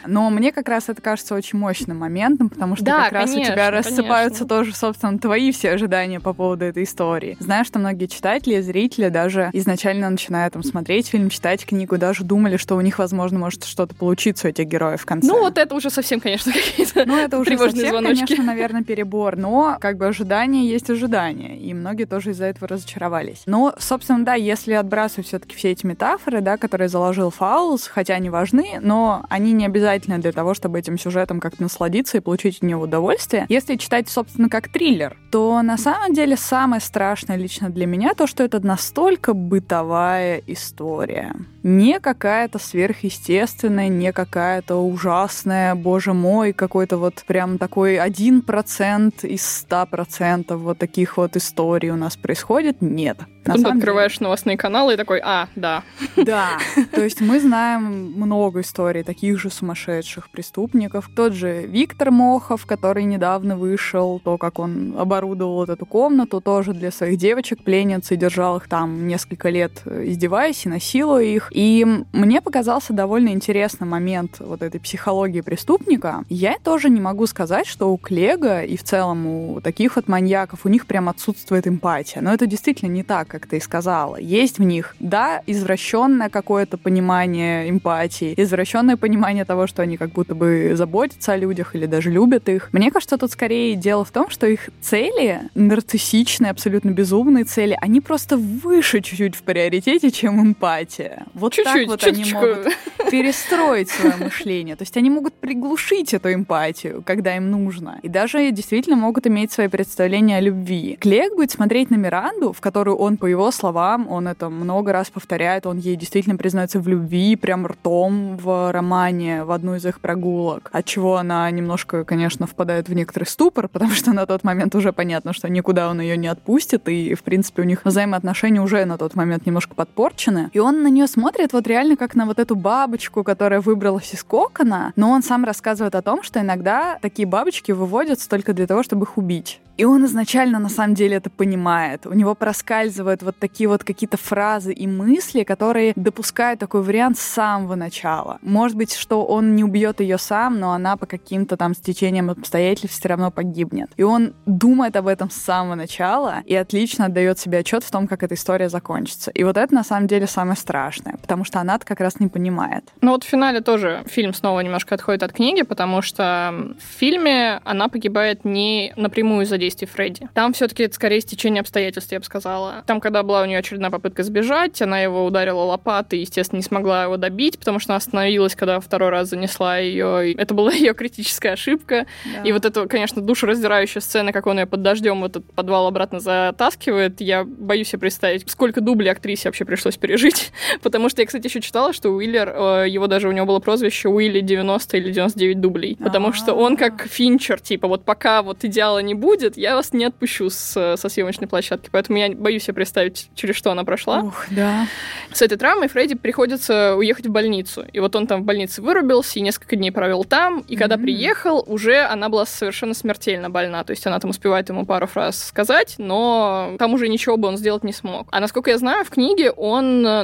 [0.07, 3.33] Но мне как раз это кажется очень мощным моментом, потому что Да, как раз у
[3.33, 4.47] конечно, тебя рассыпаются конечно.
[4.47, 7.37] тоже, собственно, твои все ожидания по поводу этой истории.
[7.39, 12.57] Знаешь, что многие читатели, зрители даже изначально начиная там смотреть фильм, читать книгу, даже думали,
[12.57, 15.27] что у них, возможно, может что-то получиться у этих героев в конце.
[15.27, 18.25] Ну, вот это уже совсем, конечно, какие-то Ну, это уже совсем, звоночки.
[18.25, 23.43] конечно, наверное, перебор, но как бы ожидания есть ожидания, и многие тоже из-за этого разочаровались.
[23.45, 28.15] Но, собственно, да, если отбрасывать все таки все эти метафоры, да, которые заложил Фаулс, хотя
[28.15, 29.65] они важны, но они не
[29.97, 33.45] обязательны для того, чтобы этим сюжетом как-то насладиться и получить от него удовольствие.
[33.49, 38.27] Если читать, собственно, как триллер, то на самом деле самое страшное лично для меня то,
[38.27, 41.33] что это настолько бытовая история.
[41.69, 49.46] Не какая-то сверхъестественная, не какая-то ужасная, боже мой, какой-то вот прям такой один процент из
[49.46, 52.81] ста процентов вот таких вот историй у нас происходит.
[52.81, 53.17] Нет.
[53.19, 55.83] На Потом ты самом деле- открываешь новостные каналы и такой, а, да.
[56.17, 56.58] да,
[56.91, 61.10] то есть мы знаем много историй таких же сумасшедших преступников.
[61.15, 66.73] Тот же Виктор Мохов, который недавно вышел, то, как он оборудовал вот эту комнату, тоже
[66.73, 71.50] для своих девочек пленниц и держал их там несколько лет, э, издеваясь и насилуя их.
[71.58, 71.83] И
[72.13, 76.23] мне показался довольно интересный момент вот этой психологии преступника.
[76.29, 80.67] Я тоже не могу сказать, что у Клега и в целом у таких вот маньяков
[80.67, 82.21] у них прям отсутствует эмпатия.
[82.21, 84.17] Но это действительно не так, как ты и сказала.
[84.17, 90.35] Есть в них, да, извращенное какое-то понимание эмпатии, извращенное понимание того, что они как будто
[90.35, 92.69] бы заботятся о людях или даже любят их.
[92.71, 97.99] Мне кажется, тут скорее дело в том, что их цели, нарциссичные, абсолютно безумные цели, они
[97.99, 101.25] просто выше чуть-чуть в приоритете, чем эмпатия.
[101.33, 102.39] Вот так Чуть-чуть, вот они чуточку.
[102.39, 104.75] могут перестроить свое мышление.
[104.75, 108.00] То есть они могут приглушить эту эмпатию, когда им нужно.
[108.04, 110.98] И даже действительно могут иметь свои представления о любви.
[111.00, 115.10] Клег будет смотреть на Миранду, в которую он, по его словам, он это много раз
[115.10, 120.00] повторяет, он ей действительно признается в любви, прям ртом в романе, в одну из их
[120.00, 124.75] прогулок, от чего она немножко, конечно, впадает в некоторый ступор, потому что на тот момент
[124.75, 128.83] уже понятно, что никуда он ее не отпустит, и, в принципе, у них взаимоотношения уже
[128.85, 130.50] на тот момент немножко подпорчены.
[130.54, 134.23] И он на нее смотрит вот реально как на вот эту бабочку, которая выбралась из
[134.23, 138.84] кокона, но он сам рассказывает о том, что иногда такие бабочки выводятся только для того,
[138.84, 139.60] чтобы их убить.
[139.78, 142.08] И он изначально на самом деле это понимает.
[142.08, 147.21] У него проскальзывают вот такие вот какие-то фразы и мысли, которые допускают такой вариант с
[147.21, 148.40] самого начала.
[148.42, 153.00] Может быть, что он не убьет ее сам, но она по каким-то там стечениям обстоятельств
[153.00, 153.92] все равно погибнет.
[153.98, 158.08] И он думает об этом с самого начала и отлично отдает себе отчет в том,
[158.08, 159.30] как эта история закончится.
[159.30, 162.83] И вот это на самом деле самое страшное, потому что она как раз не понимает.
[163.01, 167.61] Ну вот в финале тоже фильм снова немножко отходит от книги, потому что в фильме
[167.63, 170.29] она погибает не напрямую из-за действий Фредди.
[170.33, 172.83] Там все-таки это скорее стечение обстоятельств, я бы сказала.
[172.85, 177.03] Там, когда была у нее очередная попытка сбежать, она его ударила лопатой естественно, не смогла
[177.03, 180.33] его добить, потому что она остановилась, когда второй раз занесла ее.
[180.33, 182.05] Это была ее критическая ошибка.
[182.43, 186.19] И вот это, конечно, душераздирающая сцена, как он ее под дождем в этот подвал обратно
[186.19, 187.21] затаскивает.
[187.21, 190.51] Я боюсь себе представить, сколько дублей актрисе вообще пришлось пережить.
[190.81, 194.10] Потому что я, кстати, еще читала, что Уиллер, э, его даже у него было прозвище
[194.10, 195.95] Уилли 90 или 99 дублей.
[195.97, 200.05] Потому что он как Финчер, типа, вот пока вот идеала не будет, я вас не
[200.05, 201.89] отпущу с, со съемочной площадки.
[201.91, 204.19] Поэтому я боюсь себе представить, через что она прошла.
[204.21, 204.87] Ух, да.
[205.33, 207.85] С этой травмой Фредди приходится уехать в больницу.
[207.91, 210.60] И вот он там в больнице вырубился и несколько дней провел там.
[210.67, 211.03] И когда Мгм.
[211.05, 213.83] приехал, уже она была совершенно смертельно больна.
[213.83, 217.58] То есть она там успевает ему пару фраз сказать, но там уже ничего бы он
[217.58, 218.27] сделать не смог.
[218.31, 220.23] А насколько я знаю, в книге он э,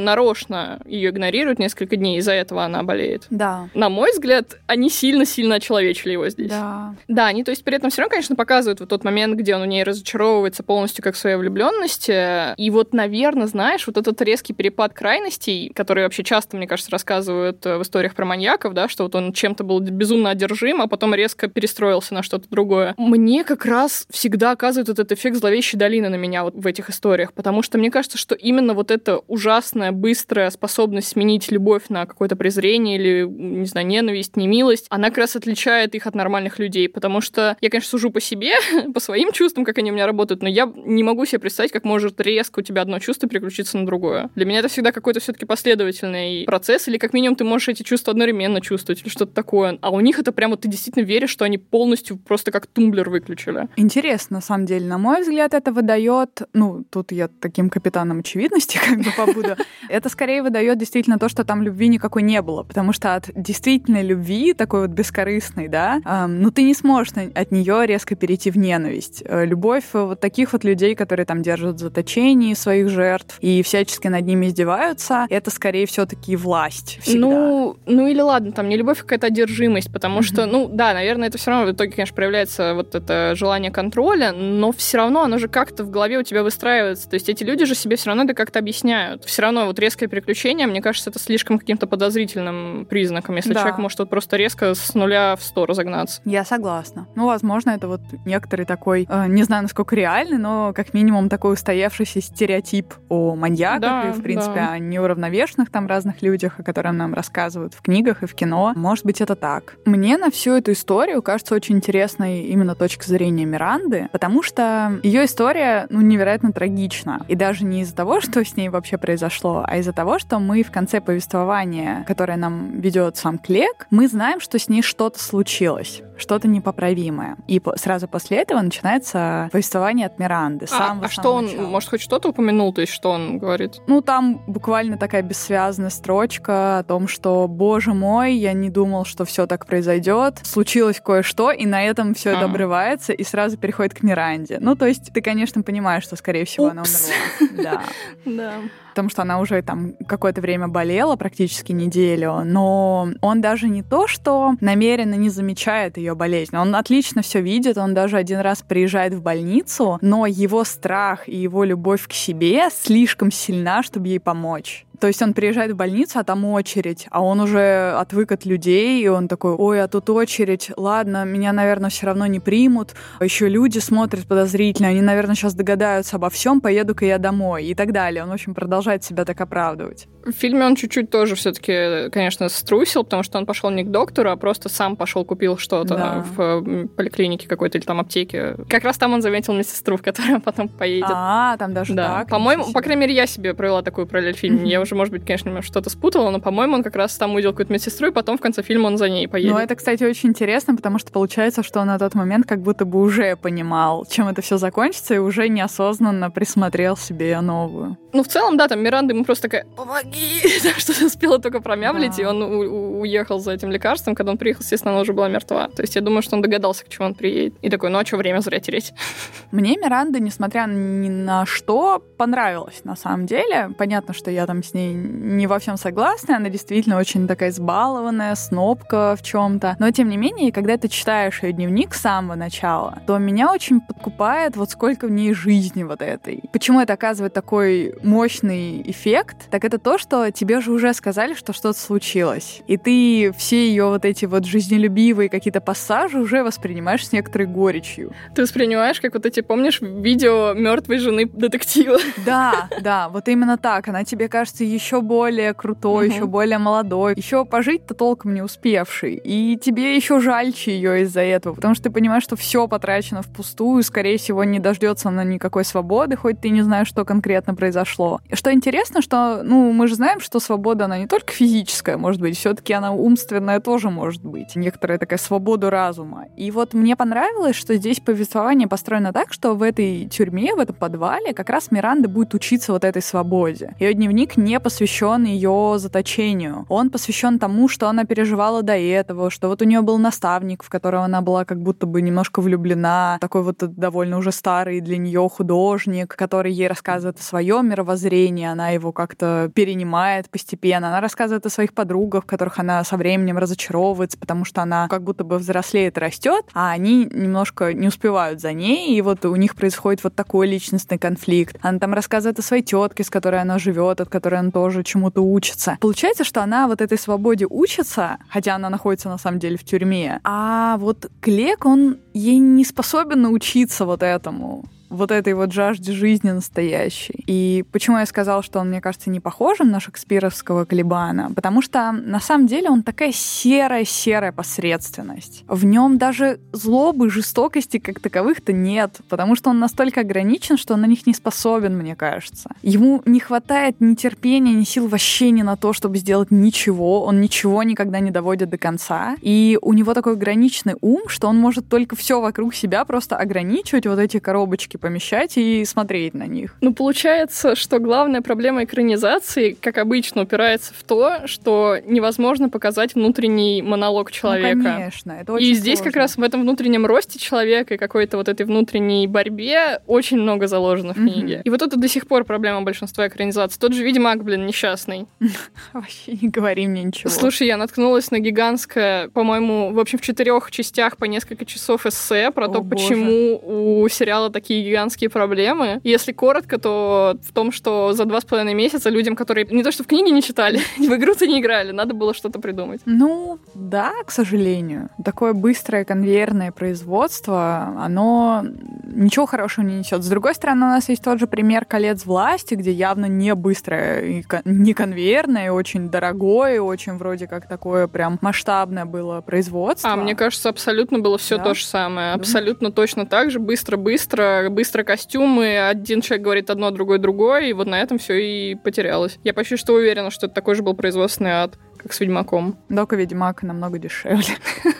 [0.85, 3.25] ее игнорирует несколько дней, из-за этого она болеет.
[3.29, 3.69] Да.
[3.73, 6.49] На мой взгляд, они сильно-сильно очеловечили его здесь.
[6.49, 6.95] Да.
[7.07, 9.61] Да, они, то есть, при этом все равно, конечно, показывают вот тот момент, где он
[9.61, 12.55] у ней разочаровывается полностью как в своей влюбленности.
[12.59, 17.65] И вот, наверное, знаешь, вот этот резкий перепад крайностей, который вообще часто, мне кажется, рассказывают
[17.65, 21.13] э, в историях про маньяков, да, что вот он чем-то был безумно одержим, а потом
[21.15, 22.93] резко перестроился на что-то другое.
[22.97, 26.89] Мне как раз всегда оказывает вот этот эффект зловещей долины на меня вот в этих
[26.89, 32.05] историях, потому что мне кажется, что именно вот эта ужасная, быстрая способность сменить любовь на
[32.05, 36.87] какое-то презрение или, не знаю, ненависть, немилость, она как раз отличает их от нормальных людей,
[36.87, 38.53] потому что я, конечно, сужу по себе,
[38.93, 41.83] по своим чувствам, как они у меня работают, но я не могу себе представить, как
[41.83, 44.29] может резко у тебя одно чувство переключиться на другое.
[44.35, 48.11] Для меня это всегда какой-то все-таки последовательный процесс, или как минимум ты можешь эти чувства
[48.11, 49.77] одновременно чувствовать, или что-то такое.
[49.81, 53.67] А у них это прямо ты действительно веришь, что они полностью просто как тумблер выключили.
[53.75, 54.85] Интересно, на самом деле.
[54.85, 59.57] На мой взгляд, это выдает, ну, тут я таким капитаном очевидности как бы побуду,
[59.89, 64.03] это скорее выдает действительно то, что там любви никакой не было, потому что от действительной
[64.03, 68.57] любви, такой вот бескорыстной, да, эм, ну ты не сможешь от нее резко перейти в
[68.57, 69.23] ненависть.
[69.25, 74.07] Э, любовь вот таких вот людей, которые там держат в заточении своих жертв и всячески
[74.07, 76.99] над ними издеваются, это скорее все-таки власть.
[77.01, 77.19] Всегда.
[77.19, 80.23] Ну, ну или ладно, там не любовь, а какая-то одержимость, потому mm-hmm.
[80.23, 84.31] что, ну да, наверное, это все равно в итоге, конечно, проявляется вот это желание контроля,
[84.33, 87.09] но все равно оно же как-то в голове у тебя выстраивается.
[87.09, 89.23] То есть эти люди же себе все равно это как-то объясняют.
[89.25, 93.61] Все равно вот резкое переключение, мне кажется, это слишком каким-то подозрительным признаком, если да.
[93.61, 96.21] человек может вот просто резко с нуля в сто разогнаться.
[96.25, 97.07] Я согласна.
[97.15, 101.53] Ну, возможно, это вот некоторый такой, э, не знаю, насколько реальный, но как минимум такой
[101.53, 104.71] устоявшийся стереотип о маньяках да, и, в принципе, да.
[104.73, 108.73] о неуравновешенных там разных людях, о которых нам рассказывают в книгах и в кино.
[108.75, 109.77] Может быть, это так.
[109.85, 115.25] Мне на всю эту историю кажется очень интересной именно точка зрения Миранды, потому что ее
[115.25, 117.25] история, ну, невероятно трагична.
[117.27, 120.63] И даже не из-за того, что с ней вообще произошло, а из-за того, что мы
[120.63, 126.01] в конце повествования, которое нам ведет сам Клек, мы знаем, что с ней что-то случилось
[126.17, 127.37] что-то непоправимое.
[127.47, 130.67] И сразу после этого начинается повествование от Миранды.
[130.71, 131.67] А, а что он, начала.
[131.67, 133.81] может, хоть что-то упомянул, то есть что он говорит?
[133.87, 139.25] Ну, там буквально такая бессвязная строчка о том, что, боже мой, я не думал, что
[139.25, 140.39] все так произойдет.
[140.43, 144.57] Случилось кое-что, и на этом все это обрывается, и сразу переходит к Миранде.
[144.59, 147.53] Ну, то есть ты, конечно, понимаешь, что, скорее всего, она умерла.
[147.63, 147.83] Да.
[148.25, 148.53] Да
[148.93, 154.07] потому что она уже там какое-то время болела, практически неделю, но он даже не то,
[154.07, 159.15] что намеренно не замечает ее болезнь, он отлично все видит, он даже один раз приезжает
[159.15, 164.85] в больницу, но его страх и его любовь к себе слишком сильна, чтобы ей помочь.
[165.03, 169.03] То есть он приезжает в больницу, а там очередь, а он уже отвык от людей,
[169.03, 172.95] и он такой, ой, а тут очередь, ладно, меня, наверное, все равно не примут.
[173.19, 177.91] Еще люди смотрят подозрительно, они, наверное, сейчас догадаются обо всем, поеду-ка я домой и так
[177.91, 178.23] далее.
[178.23, 180.07] Он, в общем, продолжает себя так оправдывать.
[180.25, 184.31] В фильме он чуть-чуть тоже все-таки, конечно, струсил, потому что он пошел не к доктору,
[184.31, 186.25] а просто сам пошел купил что-то да.
[186.25, 188.55] в поликлинике какой-то или там аптеке.
[188.69, 191.09] Как раз там он заметил медсестру, в которую потом поедет.
[191.11, 192.19] А, там даже да.
[192.19, 192.29] так.
[192.29, 194.63] По-моему, по крайней мере, я себе провела такую параллель фильм.
[194.73, 197.73] Я уже, может быть, конечно, что-то спутала, но, по-моему, он как раз там увидел какую-то
[197.73, 199.53] медсестру, и потом в конце фильма он за ней поедет.
[199.53, 202.85] Ну, это, кстати, очень интересно, потому что получается, что он на тот момент как будто
[202.85, 207.97] бы уже понимал, чем это все закончится, и уже неосознанно присмотрел себе новую.
[208.13, 210.41] Ну, в целом, да, там Миранда ему просто такая «помоги!»
[210.77, 212.21] что-то успела только промямлить, да.
[212.21, 214.13] и он уехал за этим лекарством.
[214.13, 215.67] Когда он приехал, естественно, она уже была мертва.
[215.69, 217.55] То есть я думаю, что он догадался, к чему он приедет.
[217.61, 218.93] И такой, ну а что, время зря тереть?
[219.51, 223.71] Мне Миранда, несмотря ни на что, понравилась на самом деле.
[223.77, 226.37] Понятно, что я там с ней не во всем согласна.
[226.37, 229.75] Она действительно очень такая избалованная, снопка в чем-то.
[229.79, 233.81] Но тем не менее, когда ты читаешь ее дневник с самого начала, то меня очень
[233.81, 236.43] подкупает вот сколько в ней жизни вот этой.
[236.51, 239.49] Почему это оказывает такой мощный эффект?
[239.49, 242.61] Так это то, что тебе же уже сказали, что что-то случилось.
[242.67, 248.13] И ты все ее вот эти вот жизнелюбивые какие-то пассажи уже воспринимаешь с некоторой горечью.
[248.35, 251.97] Ты воспринимаешь, как вот эти, помнишь, видео мертвой жены детектива?
[252.25, 253.87] Да, да, вот именно так.
[253.87, 256.15] Она тебе кажется еще более крутой, угу.
[256.15, 259.15] еще более молодой, еще пожить-то толком не успевший.
[259.15, 263.83] И тебе еще жальче ее из-за этого, потому что ты понимаешь, что все потрачено впустую,
[263.83, 267.92] скорее всего, не дождется она никакой свободы, хоть ты не знаешь, что конкретно произошло.
[268.31, 272.37] Что интересно, что, ну, мы же знаем, что свобода, она не только физическая, может быть,
[272.37, 274.55] все-таки она умственная тоже может быть.
[274.55, 276.25] Некоторая такая свобода разума.
[276.35, 280.75] И вот мне понравилось, что здесь повествование построено так, что в этой тюрьме, в этом
[280.75, 283.75] подвале как раз Миранда будет учиться вот этой свободе.
[283.79, 286.65] Ее дневник не посвящен ее заточению.
[286.69, 290.69] Он посвящен тому, что она переживала до этого, что вот у нее был наставник, в
[290.69, 295.27] которого она была как будто бы немножко влюблена, такой вот довольно уже старый для нее
[295.29, 300.87] художник, который ей рассказывает о своем мировоззрении, она его как-то перенимает постепенно.
[300.89, 305.23] Она рассказывает о своих подругах, которых она со временем разочаровывается, потому что она как будто
[305.23, 310.03] бы взрослеет, растет, а они немножко не успевают за ней, и вот у них происходит
[310.03, 311.57] вот такой личностный конфликт.
[311.61, 315.21] Она там рассказывает о своей тетке, с которой она живет, от которой она тоже чему-то
[315.21, 315.77] учится.
[315.79, 320.19] Получается, что она вот этой свободе учится, хотя она находится на самом деле в тюрьме,
[320.23, 326.31] а вот Клек, он ей не способен научиться вот этому вот этой вот жажде жизни
[326.31, 327.23] настоящей.
[327.27, 331.31] И почему я сказала, что он, мне кажется, не похожим на шекспировского Калибана?
[331.33, 335.43] Потому что на самом деле он такая серая-серая посредственность.
[335.47, 340.81] В нем даже злобы, жестокости как таковых-то нет, потому что он настолько ограничен, что он
[340.81, 342.51] на них не способен, мне кажется.
[342.61, 347.03] Ему не хватает ни терпения, ни сил вообще ни на то, чтобы сделать ничего.
[347.03, 349.15] Он ничего никогда не доводит до конца.
[349.21, 353.87] И у него такой ограниченный ум, что он может только все вокруг себя просто ограничивать
[353.87, 356.55] вот эти коробочки помещать и смотреть на них.
[356.61, 363.61] Ну, получается, что главная проблема экранизации, как обычно, упирается в то, что невозможно показать внутренний
[363.61, 364.57] монолог человека.
[364.57, 365.91] Ну, конечно, это очень И здесь сложно.
[365.91, 370.47] как раз в этом внутреннем росте человека и какой-то вот этой внутренней борьбе очень много
[370.47, 371.09] заложено в Мгм.
[371.09, 371.41] книге.
[371.45, 373.57] И вот это до сих пор проблема большинства экранизаций.
[373.59, 375.05] Тот же Ведьмак, блин, несчастный.
[375.73, 377.09] Вообще не говори мне ничего.
[377.09, 382.31] Слушай, я наткнулась на гигантское, по-моему, в общем, в четырех частях по несколько часов эссе
[382.31, 383.39] про то, почему
[383.83, 385.79] у сериала такие гигантские проблемы.
[385.83, 389.71] Если коротко, то в том, что за два с половиной месяца людям, которые не то
[389.71, 392.81] что в книге не читали, в игру-то не играли, надо было что-то придумать.
[392.85, 394.89] Ну, да, к сожалению.
[395.03, 398.45] Такое быстрое конвейерное производство, оно
[398.83, 400.03] ничего хорошего не несет.
[400.03, 404.01] С другой стороны, у нас есть тот же пример «Колец власти», где явно не быстрое
[404.01, 409.91] и не конвейерное, и очень дорогое, и очень вроде как такое прям масштабное было производство.
[409.91, 411.43] А мне кажется, абсолютно было все Да?
[411.43, 412.13] то же самое.
[412.13, 413.39] Абсолютно точно так же.
[413.39, 415.67] Быстро-быстро, быстро костюмы.
[415.67, 417.47] Один человек говорит одно, другой другое.
[417.47, 419.17] И вот на этом все и потерялось.
[419.23, 422.57] Я почти что уверена, что это такой же был производственный ад, как с Ведьмаком.
[422.69, 424.37] Дока Ведьмак намного дешевле.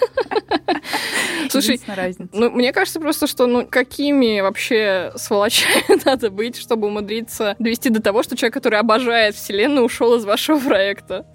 [1.50, 1.80] Слушай.
[2.32, 8.02] Ну, мне кажется просто, что ну какими вообще сволочами надо быть, чтобы умудриться довести до
[8.02, 11.26] того, что человек, который обожает вселенную, ушел из вашего проекта.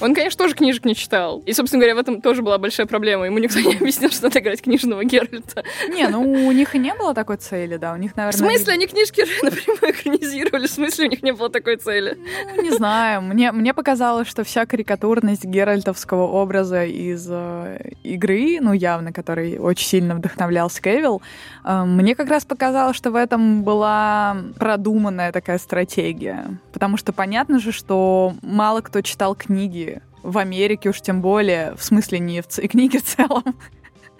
[0.00, 1.40] Он, конечно, тоже книжек не читал.
[1.40, 3.26] И, собственно говоря, в этом тоже была большая проблема.
[3.26, 5.64] Ему никто не объяснил, что надо играть книжного Геральта.
[5.88, 7.92] Не, ну у них и не было такой цели, да.
[7.92, 8.38] У них, В наверное...
[8.38, 10.66] смысле, они книжки напрямую экранизировали?
[10.66, 12.16] В смысле, у них не было такой цели?
[12.56, 13.22] Ну, не знаю.
[13.22, 19.86] Мне, мне показалось, что вся карикатурность геральтовского образа из э, игры, ну, явно, который очень
[19.86, 21.22] сильно вдохновлялся Кевилл,
[21.64, 26.58] э, мне как раз показалось, что в этом была продуманная такая стратегия.
[26.72, 31.84] Потому что понятно же, что мало кто читал книги в Америке, уж тем более, в
[31.84, 33.44] смысле не в ц- книги в целом,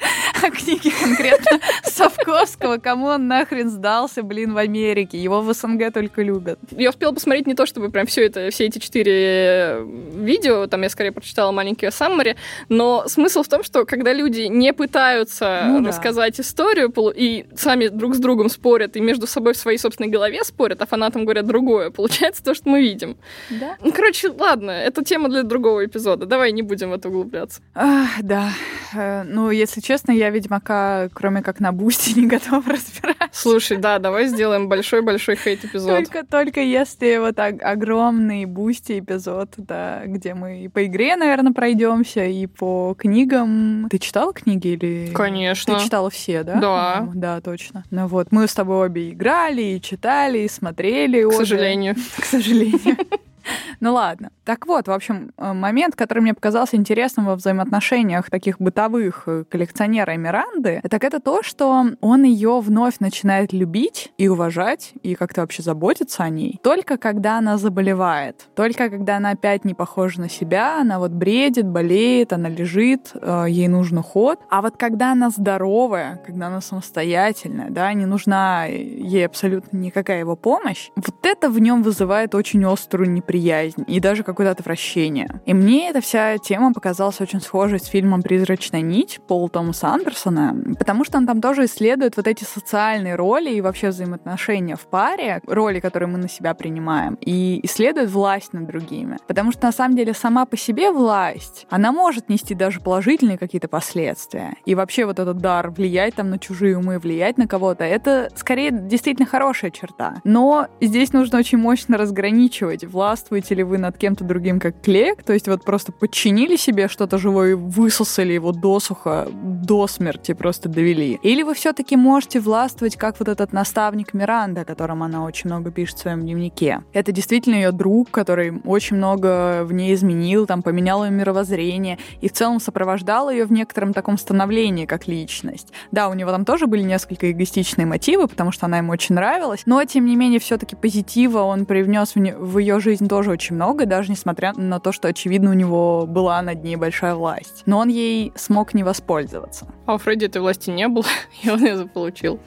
[0.43, 5.19] а книги конкретно Савковского, кому он нахрен сдался, блин, в Америке.
[5.19, 6.59] Его в СНГ только любят.
[6.71, 9.81] Я успела посмотреть не то, чтобы прям все это, все эти четыре
[10.15, 12.37] видео, там я скорее прочитала маленькие саммари,
[12.69, 15.89] но смысл в том, что когда люди не пытаются Ну да.
[15.89, 20.09] рассказать историю полу- и сами друг с другом спорят, и между собой в своей собственной
[20.11, 23.17] голове спорят, а фанатам говорят другое, получается то, что мы видим.
[23.51, 23.77] Да?
[23.83, 27.61] Ну, короче, ладно, это тема для другого эпизода, давай не будем в это углубляться.
[27.75, 28.51] Ах, да.
[28.95, 33.30] Э, Ну, если честно, я Ведьмака, кроме как на Бусти, не готова разбирать.
[33.32, 35.88] Слушай, да, давай сделаем большой-большой хейт-эпизод.
[35.88, 41.53] Только, только если вот так огромный бусти эпизод, да, где мы и по игре, наверное,
[41.53, 43.88] пройдемся, и по книгам.
[43.91, 45.11] Ты читала книги или...
[45.12, 45.74] Конечно.
[45.74, 46.61] Ты читала все, да?
[46.61, 47.09] Да.
[47.12, 47.82] Да, точно.
[47.91, 51.24] Ну вот, мы с тобой обе играли, и читали, и смотрели.
[51.24, 51.36] К обе.
[51.36, 51.97] сожалению.
[52.16, 52.97] К сожалению.
[53.80, 54.30] Ну ладно.
[54.45, 59.45] Так вот, в общем, э, момент, который мне показался интересным во взаимоотношениях таких бытовых э,
[59.49, 65.14] коллекционера и Миранды, так это то, что он ее вновь начинает любить и уважать, и
[65.14, 70.20] как-то вообще заботиться о ней, только когда она заболевает, только когда она опять не похожа
[70.20, 74.41] на себя, она вот бредит, болеет, она лежит, э, ей нужен уход.
[74.51, 80.36] А вот когда она здоровая, когда она самостоятельная, да, не нужна ей абсолютно никакая его
[80.36, 85.41] помощь, вот это в нем вызывает очень острую неприязнь и даже какое-то отвращение.
[85.47, 90.57] И мне эта вся тема показалась очень схожей с фильмом «Призрачная нить» Пола Томаса Андерсона,
[90.78, 95.41] потому что он там тоже исследует вот эти социальные роли и вообще взаимоотношения в паре,
[95.47, 99.18] роли, которые мы на себя принимаем, и исследует власть над другими.
[99.26, 103.68] Потому что на самом деле сама по себе власть, она может нести даже положительные какие-то
[103.68, 104.55] последствия.
[104.64, 108.70] И вообще вот этот дар влиять там на чужие умы, влиять на кого-то, это скорее
[108.72, 110.20] действительно хорошая черта.
[110.24, 112.85] Но здесь нужно очень мощно разграничивать,
[113.21, 117.18] властвуете ли вы над кем-то другим как клек, то есть вот просто подчинили себе что-то
[117.18, 121.18] живое высосали его досуха, до смерти просто довели.
[121.23, 125.71] Или вы все-таки можете властвовать, как вот этот наставник Миранда, о котором она очень много
[125.71, 126.83] пишет в своем дневнике.
[126.95, 132.29] Это действительно ее друг, который очень много в ней изменил, там поменял ее мировоззрение и
[132.29, 135.68] в целом сопровождал ее в некотором таком становлении как личность.
[135.91, 139.62] Да, у него там тоже были несколько эгоистичные мотивы, потому что она ему очень нравилась,
[139.66, 143.57] но тем не менее все-таки позитива он привнес в, не- в ее жизнь тоже очень
[143.57, 147.65] много, даже несмотря на то, что очевидно у него была над ней большая власть.
[147.67, 149.67] Но он ей смог не воспользоваться.
[149.91, 151.05] А у Фредди этой власти не было,
[151.43, 152.38] и он ее заполучил.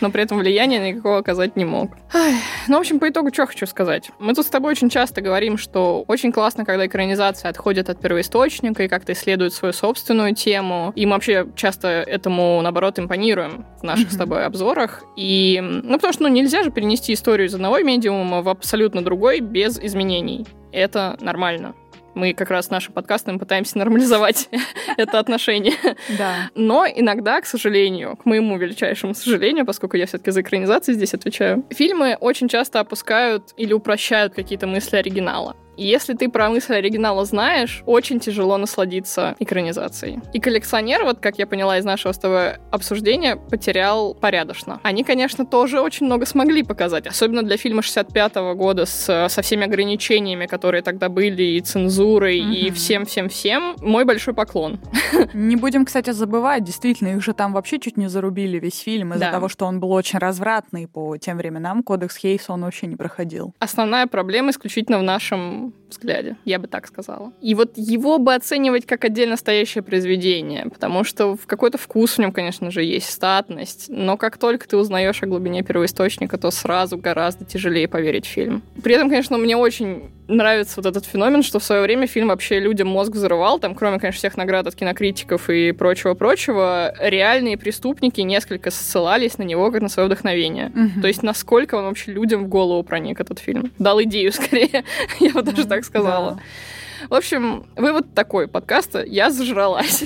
[0.00, 1.90] Но при этом влияния никакого оказать не мог.
[2.14, 2.34] Ай,
[2.68, 4.12] Ну, в общем, по итогу, что хочу сказать.
[4.20, 8.84] Мы тут с тобой очень часто говорим, что очень классно, когда экранизация отходит от первоисточника
[8.84, 10.92] и как-то исследует свою собственную тему.
[10.94, 14.18] И мы вообще часто этому, наоборот, импонируем в наших с Мгм.
[14.20, 15.02] тобой обзорах.
[15.16, 19.40] И, ну, потому что, ну, нельзя же перенести историю из одного медиума в абсолютно другой
[19.40, 20.46] без изменений.
[20.70, 21.74] Это нормально.
[22.14, 24.48] Мы как раз нашим подкастом пытаемся нормализовать
[24.96, 25.74] это отношение.
[26.18, 26.50] Да.
[26.54, 31.64] Но иногда, к сожалению, к моему величайшему сожалению, поскольку я все-таки за экранизации здесь отвечаю,
[31.70, 35.56] фильмы очень часто опускают или упрощают какие-то мысли оригинала.
[35.76, 40.20] И если ты про мысль оригинала знаешь, очень тяжело насладиться экранизацией.
[40.32, 44.80] И коллекционер, вот как я поняла из нашего с тобой обсуждения, потерял порядочно.
[44.82, 49.42] Они, конечно, тоже очень много смогли показать, особенно для фильма 65 -го года с, со
[49.42, 52.54] всеми ограничениями, которые тогда были, и цензурой, mm-hmm.
[52.54, 53.76] и всем-всем-всем.
[53.80, 54.80] Мой большой поклон.
[55.34, 59.26] Не будем, кстати, забывать, действительно, их же там вообще чуть не зарубили весь фильм из-за
[59.26, 59.32] да.
[59.32, 61.82] того, что он был очень развратный по тем временам.
[61.82, 63.54] Кодекс Хейса он вообще не проходил.
[63.58, 67.32] Основная проблема исключительно в нашем взгляде, я бы так сказала.
[67.40, 72.18] И вот его бы оценивать как отдельно стоящее произведение, потому что в какой-то вкус в
[72.18, 76.96] нем, конечно же, есть статность, но как только ты узнаешь о глубине первоисточника, то сразу
[76.98, 78.62] гораздо тяжелее поверить в фильм.
[78.82, 82.58] При этом, конечно, мне очень нравится вот этот феномен, что в свое время фильм вообще
[82.58, 88.70] людям мозг взрывал, там, кроме, конечно, всех наград от кинокритиков и прочего-прочего, реальные преступники несколько
[88.70, 90.68] ссылались на него как на свое вдохновение.
[90.68, 91.00] Угу.
[91.02, 93.70] То есть насколько он вообще людям в голову проник, этот фильм.
[93.78, 94.84] Дал идею, скорее,
[95.20, 96.40] я бы даже так сказала.
[97.08, 99.02] В общем, вывод такой подкаста.
[99.04, 100.04] Я зажралась.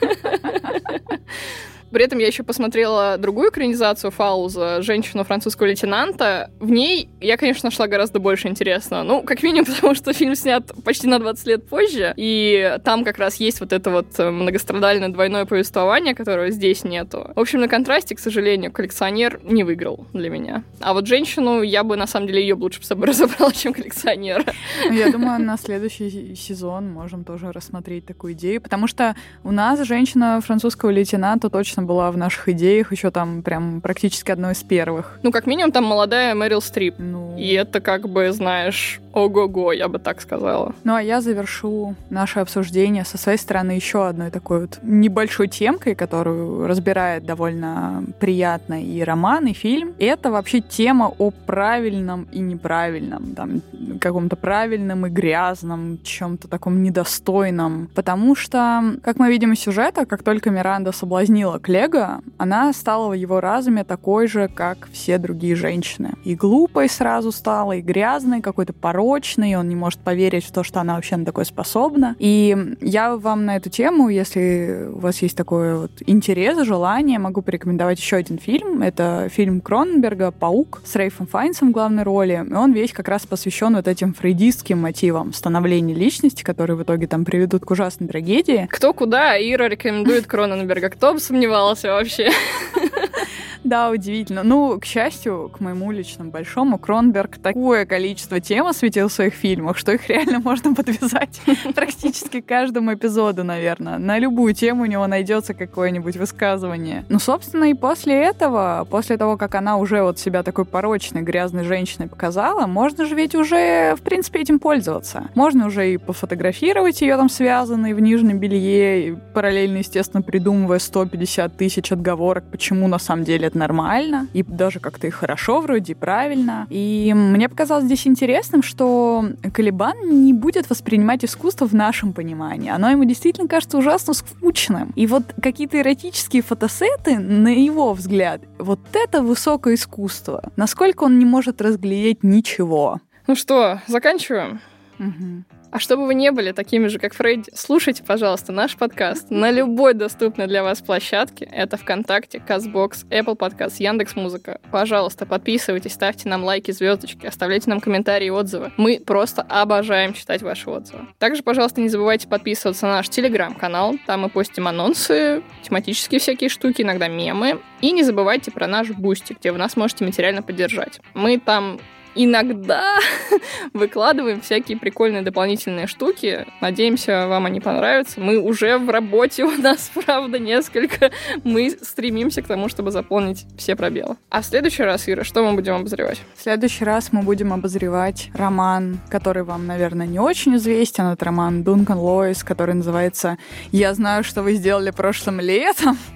[1.90, 6.50] При этом я еще посмотрела другую экранизацию Фауза «Женщину французского лейтенанта».
[6.60, 9.02] В ней я, конечно, нашла гораздо больше интересного.
[9.02, 13.18] Ну, как минимум, потому что фильм снят почти на 20 лет позже, и там как
[13.18, 17.30] раз есть вот это вот э, многострадальное двойное повествование, которого здесь нету.
[17.34, 20.62] В общем, на контрасте, к сожалению, коллекционер не выиграл для меня.
[20.80, 23.72] А вот женщину я бы, на самом деле, ее бы лучше с собой разобрала, чем
[23.72, 24.44] коллекционера.
[24.86, 29.80] Ну, я думаю, на следующий сезон можем тоже рассмотреть такую идею, потому что у нас
[29.86, 34.62] женщина французского лейтенанта точно конечно, была в наших идеях еще там прям практически одной из
[34.62, 35.18] первых.
[35.22, 36.94] Ну, как минимум, там молодая Мэрил Стрип.
[36.98, 37.36] Ну...
[37.38, 40.74] И это как бы, знаешь, ого-го, я бы так сказала.
[40.84, 45.94] Ну, а я завершу наше обсуждение со своей стороны еще одной такой вот небольшой темкой,
[45.94, 49.94] которую разбирает довольно приятно и роман, и фильм.
[49.98, 53.62] Это вообще тема о правильном и неправильном, там,
[54.00, 57.88] каком-то правильном и грязном, чем-то таком недостойном.
[57.94, 63.14] Потому что, как мы видим из сюжета, как только Миранда соблазнила Клега, она стала в
[63.14, 66.12] его разуме такой же, как все другие женщины.
[66.24, 70.78] И глупой сразу стала, и грязной, какой-то порочной, он не может поверить в то, что
[70.80, 72.16] она вообще на такое способна.
[72.18, 77.40] И я вам на эту тему, если у вас есть такой вот интерес, желание, могу
[77.40, 78.82] порекомендовать еще один фильм.
[78.82, 82.44] Это фильм Кроненберга «Паук» с Рейфом Файнсом в главной роли.
[82.46, 87.06] И он весь как раз посвящен вот этим фрейдистским мотивам становления личности, которые в итоге
[87.06, 88.68] там приведут к ужасной трагедии.
[88.70, 90.90] Кто куда Ира рекомендует Кроненберга?
[90.90, 92.30] Кто бы сомневался вообще.
[93.64, 94.42] Да, удивительно.
[94.42, 99.76] Ну, к счастью, к моему личному большому, Кронберг такое количество тем осветил в своих фильмах,
[99.76, 101.40] что их реально можно подвязать
[101.74, 103.98] практически к каждому эпизоду, наверное.
[103.98, 107.04] На любую тему у него найдется какое-нибудь высказывание.
[107.08, 111.64] Ну, собственно, и после этого, после того, как она уже вот себя такой порочной, грязной
[111.64, 115.28] женщиной показала, можно же ведь уже, в принципе, этим пользоваться.
[115.34, 121.92] Можно уже и пофотографировать ее там связанной в нижнем белье, параллельно, естественно, придумывая 150 тысяч
[121.92, 126.66] отговорок, почему на самом деле это нормально, и даже как-то и хорошо вроде, и правильно.
[126.70, 132.70] И мне показалось здесь интересным, что Калибан не будет воспринимать искусство в нашем понимании.
[132.70, 134.92] Оно ему действительно кажется ужасно скучным.
[134.96, 140.50] И вот какие-то эротические фотосеты, на его взгляд, вот это высокое искусство.
[140.56, 143.00] Насколько он не может разглядеть ничего.
[143.26, 144.60] Ну что, заканчиваем?
[144.98, 145.44] Угу.
[145.70, 149.94] А чтобы вы не были такими же, как Фредди, слушайте, пожалуйста, наш подкаст на любой
[149.94, 151.48] доступной для вас площадке.
[151.50, 154.60] Это ВКонтакте, Castbox, Apple Podcast, Яндекс Музыка.
[154.72, 158.72] Пожалуйста, подписывайтесь, ставьте нам лайки, звездочки, оставляйте нам комментарии и отзывы.
[158.76, 161.06] Мы просто обожаем читать ваши отзывы.
[161.18, 163.94] Также, пожалуйста, не забывайте подписываться на наш телеграм-канал.
[164.06, 167.60] Там мы постим анонсы, тематические всякие штуки, иногда мемы.
[167.80, 171.00] И не забывайте про наш Бусти, где вы нас можете материально поддержать.
[171.14, 171.78] Мы там
[172.14, 172.84] иногда
[173.72, 176.46] выкладываем всякие прикольные дополнительные штуки.
[176.60, 178.20] Надеемся, вам они понравятся.
[178.20, 181.10] Мы уже в работе, у нас, правда, несколько.
[181.44, 184.16] Мы стремимся к тому, чтобы заполнить все пробелы.
[184.30, 186.20] А в следующий раз, Ира, что мы будем обозревать?
[186.36, 191.06] В следующий раз мы будем обозревать роман, который вам, наверное, не очень известен.
[191.06, 193.38] Это роман Дункан Лоис, который называется
[193.72, 195.98] «Я знаю, что вы сделали прошлым летом».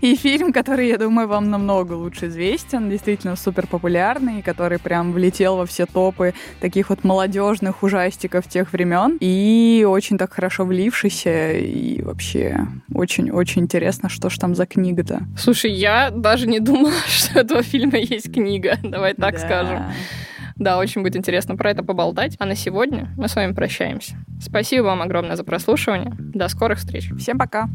[0.00, 5.56] И фильм, который, я думаю, вам намного лучше известен, действительно супер популярный, который прям влетел
[5.56, 9.18] во все топы таких вот молодежных ужастиков тех времен.
[9.20, 11.52] И очень так хорошо влившийся.
[11.52, 15.22] И вообще очень-очень интересно, что ж там за книга-то.
[15.38, 18.78] Слушай, я даже не думала, что у этого фильма есть книга.
[18.82, 19.38] Давай так да.
[19.38, 19.82] скажем.
[20.56, 22.36] Да, очень будет интересно про это поболтать.
[22.38, 24.16] А на сегодня мы с вами прощаемся.
[24.40, 26.14] Спасибо вам огромное за прослушивание.
[26.18, 27.10] До скорых встреч.
[27.18, 27.68] Всем пока.